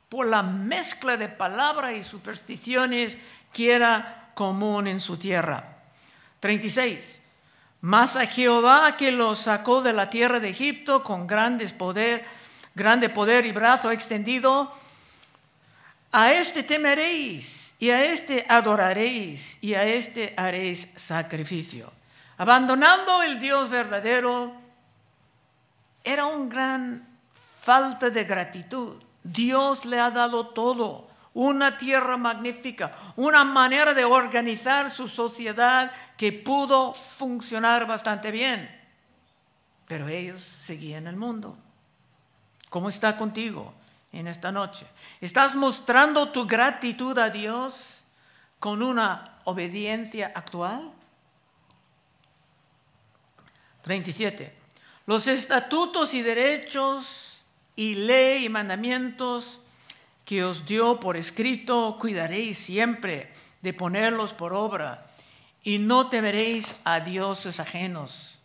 por 0.09 0.25
la 0.25 0.41
mezcla 0.41 1.17
de 1.17 1.29
palabras 1.29 1.93
y 1.93 2.03
supersticiones 2.03 3.15
que 3.53 3.73
era 3.73 4.31
común 4.33 4.87
en 4.87 4.99
su 4.99 5.17
tierra. 5.17 5.77
36. 6.39 7.19
Mas 7.81 8.15
a 8.15 8.25
Jehová 8.25 8.97
que 8.97 9.11
los 9.11 9.39
sacó 9.39 9.81
de 9.81 9.93
la 9.93 10.09
tierra 10.09 10.39
de 10.39 10.49
Egipto 10.49 11.03
con 11.03 11.27
grandes 11.27 11.71
poder, 11.71 12.25
grande 12.73 13.09
poder 13.09 13.45
y 13.45 13.51
brazo 13.51 13.91
extendido, 13.91 14.73
a 16.11 16.33
este 16.33 16.63
temeréis 16.63 17.75
y 17.77 17.91
a 17.91 18.03
este 18.03 18.45
adoraréis 18.49 19.59
y 19.61 19.75
a 19.75 19.85
este 19.85 20.33
haréis 20.35 20.87
sacrificio. 20.97 21.98
Abandonando 22.39 23.21
el 23.21 23.37
Dios 23.37 23.69
verdadero, 23.69 24.55
era 26.05 26.25
un 26.25 26.47
gran 26.47 27.05
falta 27.61 28.09
de 28.09 28.23
gratitud. 28.23 28.95
Dios 29.21 29.83
le 29.83 29.99
ha 29.99 30.09
dado 30.09 30.47
todo, 30.47 31.09
una 31.33 31.77
tierra 31.77 32.15
magnífica, 32.15 32.95
una 33.17 33.43
manera 33.43 33.93
de 33.93 34.05
organizar 34.05 34.89
su 34.89 35.09
sociedad 35.09 35.91
que 36.15 36.31
pudo 36.31 36.93
funcionar 36.93 37.85
bastante 37.85 38.31
bien. 38.31 38.73
Pero 39.85 40.07
ellos 40.07 40.41
seguían 40.41 41.07
el 41.07 41.17
mundo. 41.17 41.57
¿Cómo 42.69 42.87
está 42.87 43.17
contigo 43.17 43.73
en 44.13 44.29
esta 44.29 44.49
noche? 44.53 44.87
¿Estás 45.19 45.55
mostrando 45.55 46.29
tu 46.29 46.47
gratitud 46.47 47.17
a 47.17 47.29
Dios 47.29 48.05
con 48.59 48.81
una 48.81 49.39
obediencia 49.43 50.31
actual? 50.33 50.93
37. 53.89 54.53
Los 55.07 55.25
estatutos 55.25 56.13
y 56.13 56.21
derechos 56.21 57.41
y 57.75 57.95
ley 57.95 58.45
y 58.45 58.49
mandamientos 58.49 59.61
que 60.25 60.43
os 60.43 60.63
dio 60.67 60.99
por 60.99 61.17
escrito, 61.17 61.97
cuidaréis 61.99 62.59
siempre 62.59 63.33
de 63.63 63.73
ponerlos 63.73 64.35
por 64.35 64.53
obra 64.53 65.07
y 65.63 65.79
no 65.79 66.07
temeréis 66.07 66.75
a 66.83 66.99
dioses 66.99 67.59
ajenos. 67.59 68.37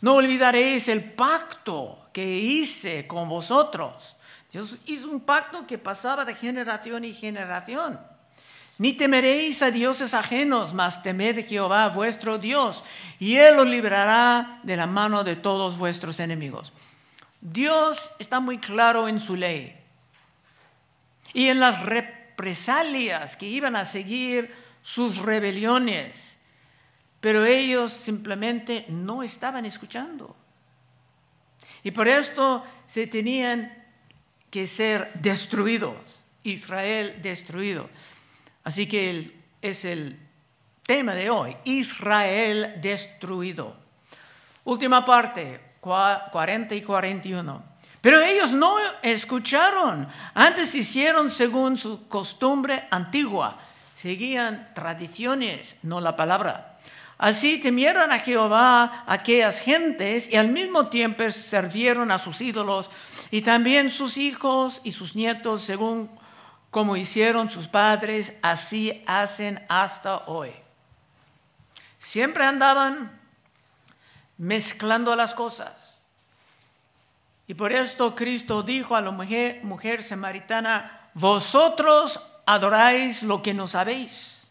No 0.00 0.14
olvidaréis 0.14 0.86
el 0.86 1.02
pacto 1.02 1.98
que 2.12 2.38
hice 2.38 3.08
con 3.08 3.28
vosotros. 3.28 4.14
Dios 4.52 4.78
hizo 4.86 5.10
un 5.10 5.22
pacto 5.22 5.66
que 5.66 5.78
pasaba 5.78 6.24
de 6.24 6.36
generación 6.36 7.04
y 7.04 7.12
generación. 7.12 7.98
Ni 8.78 8.94
temeréis 8.94 9.62
a 9.62 9.70
dioses 9.70 10.14
ajenos, 10.14 10.72
mas 10.72 11.02
temed 11.02 11.46
Jehová 11.46 11.88
vuestro 11.88 12.38
Dios, 12.38 12.82
y 13.18 13.36
Él 13.36 13.58
os 13.58 13.66
librará 13.66 14.60
de 14.62 14.76
la 14.76 14.86
mano 14.86 15.24
de 15.24 15.36
todos 15.36 15.78
vuestros 15.78 16.18
enemigos. 16.20 16.72
Dios 17.40 18.12
está 18.18 18.40
muy 18.40 18.58
claro 18.58 19.08
en 19.08 19.20
su 19.20 19.36
ley 19.36 19.76
y 21.34 21.48
en 21.48 21.60
las 21.60 21.82
represalias 21.82 23.36
que 23.36 23.46
iban 23.46 23.76
a 23.76 23.84
seguir 23.84 24.54
sus 24.80 25.18
rebeliones, 25.18 26.38
pero 27.20 27.44
ellos 27.44 27.92
simplemente 27.92 28.86
no 28.88 29.22
estaban 29.22 29.64
escuchando. 29.66 30.36
Y 31.82 31.90
por 31.90 32.08
esto 32.08 32.64
se 32.86 33.06
tenían 33.06 33.76
que 34.50 34.66
ser 34.66 35.12
destruidos, 35.14 35.96
Israel 36.42 37.20
destruido. 37.22 37.90
Así 38.64 38.86
que 38.86 39.32
es 39.60 39.84
el 39.84 40.18
tema 40.84 41.14
de 41.14 41.30
hoy, 41.30 41.56
Israel 41.64 42.78
destruido. 42.80 43.76
Última 44.64 45.04
parte, 45.04 45.60
40 45.80 46.74
y 46.74 46.82
41. 46.82 47.72
Pero 48.00 48.20
ellos 48.20 48.52
no 48.52 48.76
escucharon, 49.02 50.08
antes 50.34 50.74
hicieron 50.74 51.30
según 51.30 51.78
su 51.78 52.08
costumbre 52.08 52.84
antigua, 52.90 53.58
seguían 53.96 54.70
tradiciones, 54.74 55.76
no 55.82 56.00
la 56.00 56.16
palabra. 56.16 56.78
Así 57.18 57.58
temieron 57.58 58.10
a 58.10 58.18
Jehová 58.18 59.04
aquellas 59.06 59.60
gentes 59.60 60.28
y 60.28 60.36
al 60.36 60.48
mismo 60.48 60.88
tiempo 60.88 61.30
sirvieron 61.30 62.10
a 62.10 62.18
sus 62.18 62.40
ídolos 62.40 62.90
y 63.30 63.42
también 63.42 63.92
sus 63.92 64.16
hijos 64.16 64.80
y 64.82 64.90
sus 64.90 65.14
nietos 65.14 65.62
según 65.62 66.10
como 66.72 66.96
hicieron 66.96 67.50
sus 67.50 67.68
padres, 67.68 68.32
así 68.40 69.04
hacen 69.06 69.62
hasta 69.68 70.24
hoy. 70.26 70.50
Siempre 71.98 72.46
andaban 72.46 73.20
mezclando 74.38 75.14
las 75.14 75.34
cosas. 75.34 75.98
Y 77.46 77.52
por 77.52 77.72
esto 77.72 78.14
Cristo 78.14 78.62
dijo 78.62 78.96
a 78.96 79.02
la 79.02 79.10
mujer, 79.10 79.62
mujer 79.62 80.02
samaritana, 80.02 81.10
vosotros 81.12 82.18
adoráis 82.46 83.22
lo 83.22 83.42
que 83.42 83.52
no 83.52 83.68
sabéis. 83.68 84.44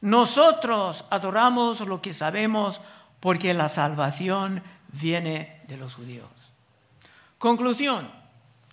Nosotros 0.00 1.04
adoramos 1.10 1.80
lo 1.80 2.00
que 2.00 2.14
sabemos 2.14 2.80
porque 3.20 3.52
la 3.52 3.68
salvación 3.68 4.62
viene 4.88 5.60
de 5.68 5.76
los 5.76 5.96
judíos. 5.96 6.30
Conclusión. 7.36 8.10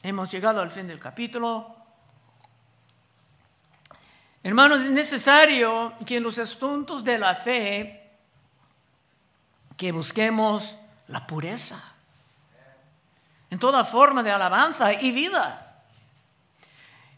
Hemos 0.02 0.32
llegado 0.32 0.62
al 0.62 0.72
fin 0.72 0.88
del 0.88 1.00
capítulo. 1.00 1.77
Hermanos, 4.48 4.84
es 4.84 4.92
necesario 4.92 5.92
que 6.06 6.16
en 6.16 6.24
los 6.24 6.40
asuntos 6.40 7.04
de 7.04 7.18
la 7.18 7.36
fe 7.36 8.10
que 9.76 9.92
busquemos 9.92 10.78
la 11.10 11.28
pureza 11.28 11.84
en 13.50 13.60
toda 13.60 13.84
forma 13.84 14.24
de 14.24 14.32
alabanza 14.32 14.94
y 14.94 15.12
vida. 15.12 15.84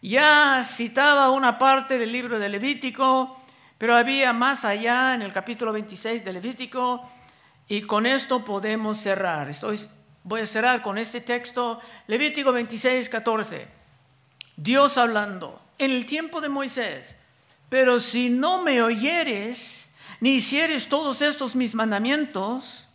Ya 0.02 0.64
citaba 0.66 1.30
una 1.30 1.60
parte 1.60 2.00
del 2.00 2.12
libro 2.12 2.40
de 2.40 2.50
Levítico 2.50 3.40
pero 3.78 3.96
había 3.96 4.34
más 4.34 4.66
allá 4.66 5.14
en 5.14 5.22
el 5.22 5.32
capítulo 5.32 5.72
26 5.72 6.26
de 6.26 6.34
Levítico 6.34 7.08
y 7.68 7.84
con 7.84 8.08
esto 8.08 8.44
podemos 8.44 8.98
cerrar. 8.98 9.50
Estoy, 9.50 9.80
voy 10.24 10.42
a 10.42 10.48
cerrar 10.48 10.82
con 10.82 10.98
este 10.98 11.22
texto, 11.22 11.80
Levítico 12.08 12.52
26, 12.52 13.08
14. 13.08 13.68
Dios 14.58 14.98
hablando 14.98 15.62
en 15.78 15.92
el 15.92 16.08
tiempo 16.08 16.42
de 16.42 16.50
Moisés, 16.50 17.18
pero 17.70 18.00
si 18.00 18.30
no 18.30 18.64
me 18.64 18.82
oyeres 18.82 19.88
ni 20.20 20.32
hicieres 20.32 20.90
todos 20.90 21.22
estos 21.22 21.56
mis 21.56 21.76
mandamientos, 21.76 22.86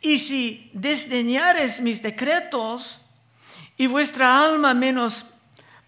y 0.00 0.20
si 0.20 0.70
desdeñares 0.72 1.80
mis 1.80 2.00
decretos 2.00 3.00
y 3.76 3.88
vuestra 3.88 4.42
alma 4.42 4.72
menos 4.72 5.26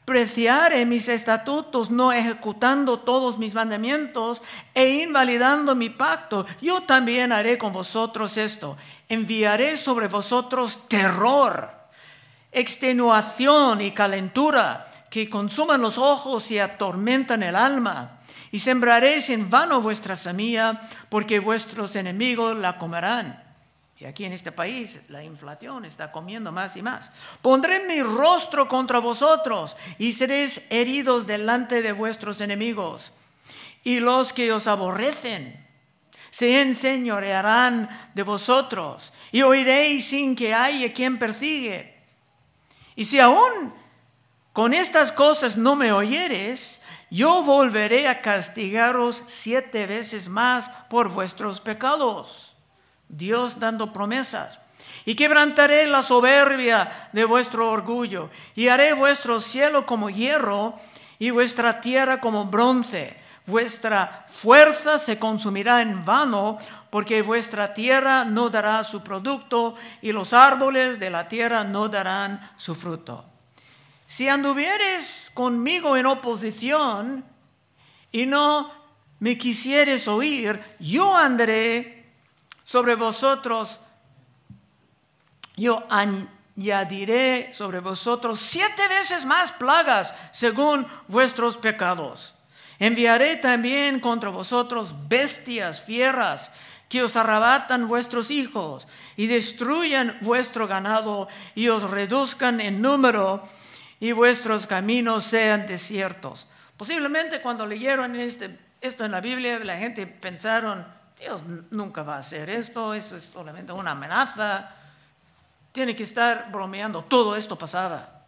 preciare 0.05 0.85
mis 0.87 1.07
estatutos, 1.09 1.91
no 1.91 2.13
ejecutando 2.13 2.99
todos 3.01 3.39
mis 3.39 3.55
mandamientos 3.55 4.43
e 4.75 5.03
invalidando 5.03 5.75
mi 5.75 5.91
pacto, 5.91 6.47
yo 6.61 6.83
también 6.83 7.31
haré 7.31 7.59
con 7.59 7.73
vosotros 7.73 8.37
esto. 8.37 8.77
Enviaré 9.09 9.77
sobre 9.77 10.09
vosotros 10.09 10.89
terror, 10.89 11.71
extenuación 12.51 13.83
y 13.83 13.93
calentura 13.93 14.88
que 15.11 15.31
consuman 15.31 15.81
los 15.81 15.99
ojos 15.99 16.51
y 16.51 16.59
atormentan 16.59 17.43
el 17.43 17.57
alma. 17.57 18.21
Y 18.51 18.61
sembraréis 18.61 19.31
en 19.31 19.51
vano 19.51 19.81
vuestra 19.81 20.17
semilla, 20.17 20.81
porque 21.09 21.39
vuestros 21.39 21.97
enemigos 21.97 22.57
la 22.57 22.79
comerán. 22.79 23.45
Y 24.01 24.05
aquí 24.05 24.25
en 24.25 24.33
este 24.33 24.53
país 24.53 25.01
la 25.09 25.25
inflación 25.25 25.85
está 25.85 26.13
comiendo 26.13 26.53
más 26.53 26.77
y 26.77 26.83
más. 26.83 27.11
Pondré 27.43 27.81
mi 27.81 28.01
rostro 28.01 28.69
contra 28.69 29.01
vosotros 29.01 29.77
y 29.99 30.13
seréis 30.13 30.63
heridos 30.71 31.27
delante 31.27 31.83
de 31.83 31.93
vuestros 31.93 32.41
enemigos. 32.41 33.13
Y 33.83 33.99
los 33.99 34.33
que 34.33 34.53
os 34.53 34.69
aborrecen 34.69 35.67
se 36.31 36.61
enseñorearán 36.63 37.89
de 38.15 38.23
vosotros 38.23 39.13
y 39.33 39.43
oiréis 39.43 40.07
sin 40.07 40.37
que 40.37 40.55
haya 40.55 40.93
quien 40.93 41.19
persigue. 41.19 41.99
Y 42.95 43.05
si 43.05 43.19
aún 43.19 43.75
con 44.59 44.75
estas 44.75 45.13
cosas 45.13 45.57
no 45.57 45.77
me 45.77 45.93
oyeres, 45.93 46.81
yo 47.13 47.45
volveré 47.45 48.09
a 48.09 48.21
castigaros 48.21 49.23
siete 49.29 49.87
veces 49.87 50.29
más 50.29 50.69
por 50.91 51.11
vuestros 51.11 51.61
pecados. 51.61 52.57
Dios 53.09 53.61
dando 53.61 53.93
promesas. 53.93 54.59
Y 55.05 55.15
quebrantaré 55.15 55.87
la 55.87 56.03
soberbia 56.03 57.09
de 57.13 57.25
vuestro 57.25 57.71
orgullo, 57.71 58.31
y 58.57 58.67
haré 58.67 58.95
vuestro 58.95 59.41
cielo 59.41 59.87
como 59.87 60.11
hierro 60.11 60.75
y 61.21 61.31
vuestra 61.31 61.81
tierra 61.81 62.19
como 62.19 62.47
bronce. 62.47 63.17
Vuestra 63.47 64.27
fuerza 64.33 64.99
se 64.99 65.21
consumirá 65.21 65.83
en 65.83 66.05
vano, 66.05 66.59
porque 66.91 67.23
vuestra 67.23 67.75
tierra 67.75 68.25
no 68.25 68.51
dará 68.51 68.83
su 68.83 69.05
producto, 69.05 69.77
y 70.03 70.11
los 70.11 70.33
árboles 70.33 70.99
de 70.99 71.11
la 71.11 71.29
tierra 71.29 71.63
no 71.63 71.89
darán 71.89 72.51
su 72.57 72.75
fruto. 72.75 73.25
Si 74.09 74.27
anduvieres 74.27 75.31
conmigo 75.35 75.95
en 75.95 76.07
oposición 76.07 77.27
y 78.11 78.25
no 78.25 78.73
me 79.21 79.37
quisieres 79.37 80.09
oír, 80.09 80.59
yo 80.81 81.15
andaré 81.15 82.11
sobre 82.65 82.95
vosotros, 82.95 83.81
yo 85.59 85.87
añadiré 85.91 87.53
sobre 87.53 87.81
vosotros 87.81 88.41
siete 88.41 88.89
veces 88.89 89.27
más 89.27 89.53
plagas 89.53 90.15
según 90.33 90.87
vuestros 91.07 91.59
pecados. 91.59 92.35
Enviaré 92.79 93.37
también 93.37 94.01
contra 94.01 94.31
vosotros 94.31 94.95
bestias 95.07 95.83
fieras 95.83 96.51
que 96.89 97.03
os 97.03 97.15
arrebatan 97.15 97.89
vuestros 97.89 98.31
hijos 98.31 98.87
y 99.19 99.27
destruyan 99.27 100.17
vuestro 100.23 100.67
ganado 100.67 101.29
y 101.55 101.69
os 101.69 101.83
reduzcan 101.91 102.63
en 102.63 102.81
número 102.81 103.47
y 104.01 104.13
vuestros 104.13 104.67
caminos 104.67 105.25
sean 105.25 105.67
desiertos. 105.67 106.47
Posiblemente 106.77 107.41
cuando 107.41 107.67
leyeron 107.67 108.15
este, 108.17 108.57
esto 108.81 109.05
en 109.05 109.13
la 109.13 109.21
Biblia, 109.21 109.59
la 109.59 109.77
gente 109.77 110.07
pensaron, 110.07 110.87
Dios 111.19 111.43
nunca 111.71 112.03
va 112.03 112.17
a 112.17 112.21
hacer 112.21 112.49
esto, 112.49 112.95
eso 112.95 113.17
es 113.17 113.25
solamente 113.25 113.73
una 113.73 113.91
amenaza. 113.91 114.71
Tiene 115.73 115.97
que 115.97 116.05
estar 116.05 116.51
bromeando, 116.53 117.03
todo 117.05 117.35
esto 117.35 117.59
pasaba. 117.59 118.19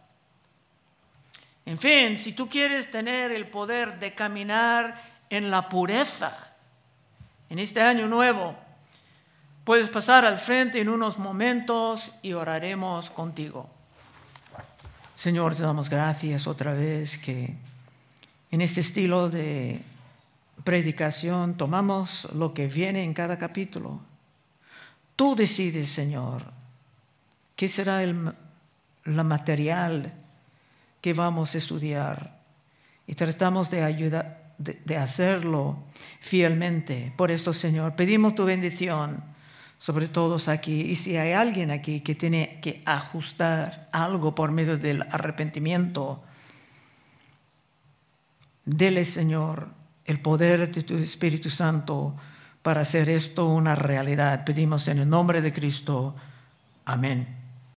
En 1.65 1.77
fin, 1.77 2.19
si 2.19 2.33
tú 2.33 2.49
quieres 2.49 2.91
tener 2.91 3.31
el 3.31 3.47
poder 3.47 3.99
de 3.99 4.13
caminar 4.13 5.01
en 5.29 5.49
la 5.49 5.69
pureza, 5.69 6.51
en 7.49 7.59
este 7.59 7.81
año 7.81 8.07
nuevo, 8.07 8.55
puedes 9.63 9.89
pasar 9.89 10.25
al 10.25 10.39
frente 10.39 10.81
en 10.81 10.89
unos 10.89 11.17
momentos 11.17 12.11
y 12.21 12.33
oraremos 12.33 13.09
contigo. 13.09 13.69
Señor, 15.21 15.53
te 15.53 15.61
damos 15.61 15.87
gracias 15.87 16.47
otra 16.47 16.73
vez 16.73 17.19
que 17.19 17.53
en 18.49 18.59
este 18.59 18.81
estilo 18.81 19.29
de 19.29 19.79
predicación 20.63 21.57
tomamos 21.57 22.27
lo 22.33 22.55
que 22.55 22.65
viene 22.65 23.03
en 23.03 23.13
cada 23.13 23.37
capítulo. 23.37 23.99
Tú 25.15 25.35
decides, 25.35 25.89
Señor, 25.89 26.41
qué 27.55 27.69
será 27.69 28.01
el 28.01 28.33
la 29.03 29.23
material 29.23 30.11
que 31.01 31.13
vamos 31.13 31.53
a 31.53 31.59
estudiar 31.59 32.39
y 33.05 33.13
tratamos 33.13 33.69
de 33.69 33.83
ayudar 33.83 34.55
de, 34.57 34.97
hacerlo 34.97 35.83
fielmente. 36.19 37.13
Por 37.15 37.29
esto, 37.29 37.53
Señor, 37.53 37.95
pedimos 37.95 38.33
tu 38.33 38.43
bendición 38.43 39.23
sobre 39.81 40.07
todos 40.07 40.47
aquí. 40.47 40.81
Y 40.81 40.95
si 40.95 41.17
hay 41.17 41.31
alguien 41.31 41.71
aquí 41.71 42.01
que 42.01 42.13
tiene 42.13 42.59
que 42.61 42.83
ajustar 42.85 43.89
algo 43.91 44.35
por 44.35 44.51
medio 44.51 44.77
del 44.77 45.01
arrepentimiento, 45.01 46.21
dele, 48.63 49.05
Señor, 49.05 49.69
el 50.05 50.19
poder 50.19 50.71
de 50.71 50.83
tu 50.83 50.95
Espíritu 50.97 51.49
Santo 51.49 52.15
para 52.61 52.81
hacer 52.81 53.09
esto 53.09 53.47
una 53.47 53.73
realidad. 53.73 54.45
Pedimos 54.45 54.87
en 54.87 54.99
el 54.99 55.09
nombre 55.09 55.41
de 55.41 55.51
Cristo. 55.51 56.15
Amén. 56.85 57.40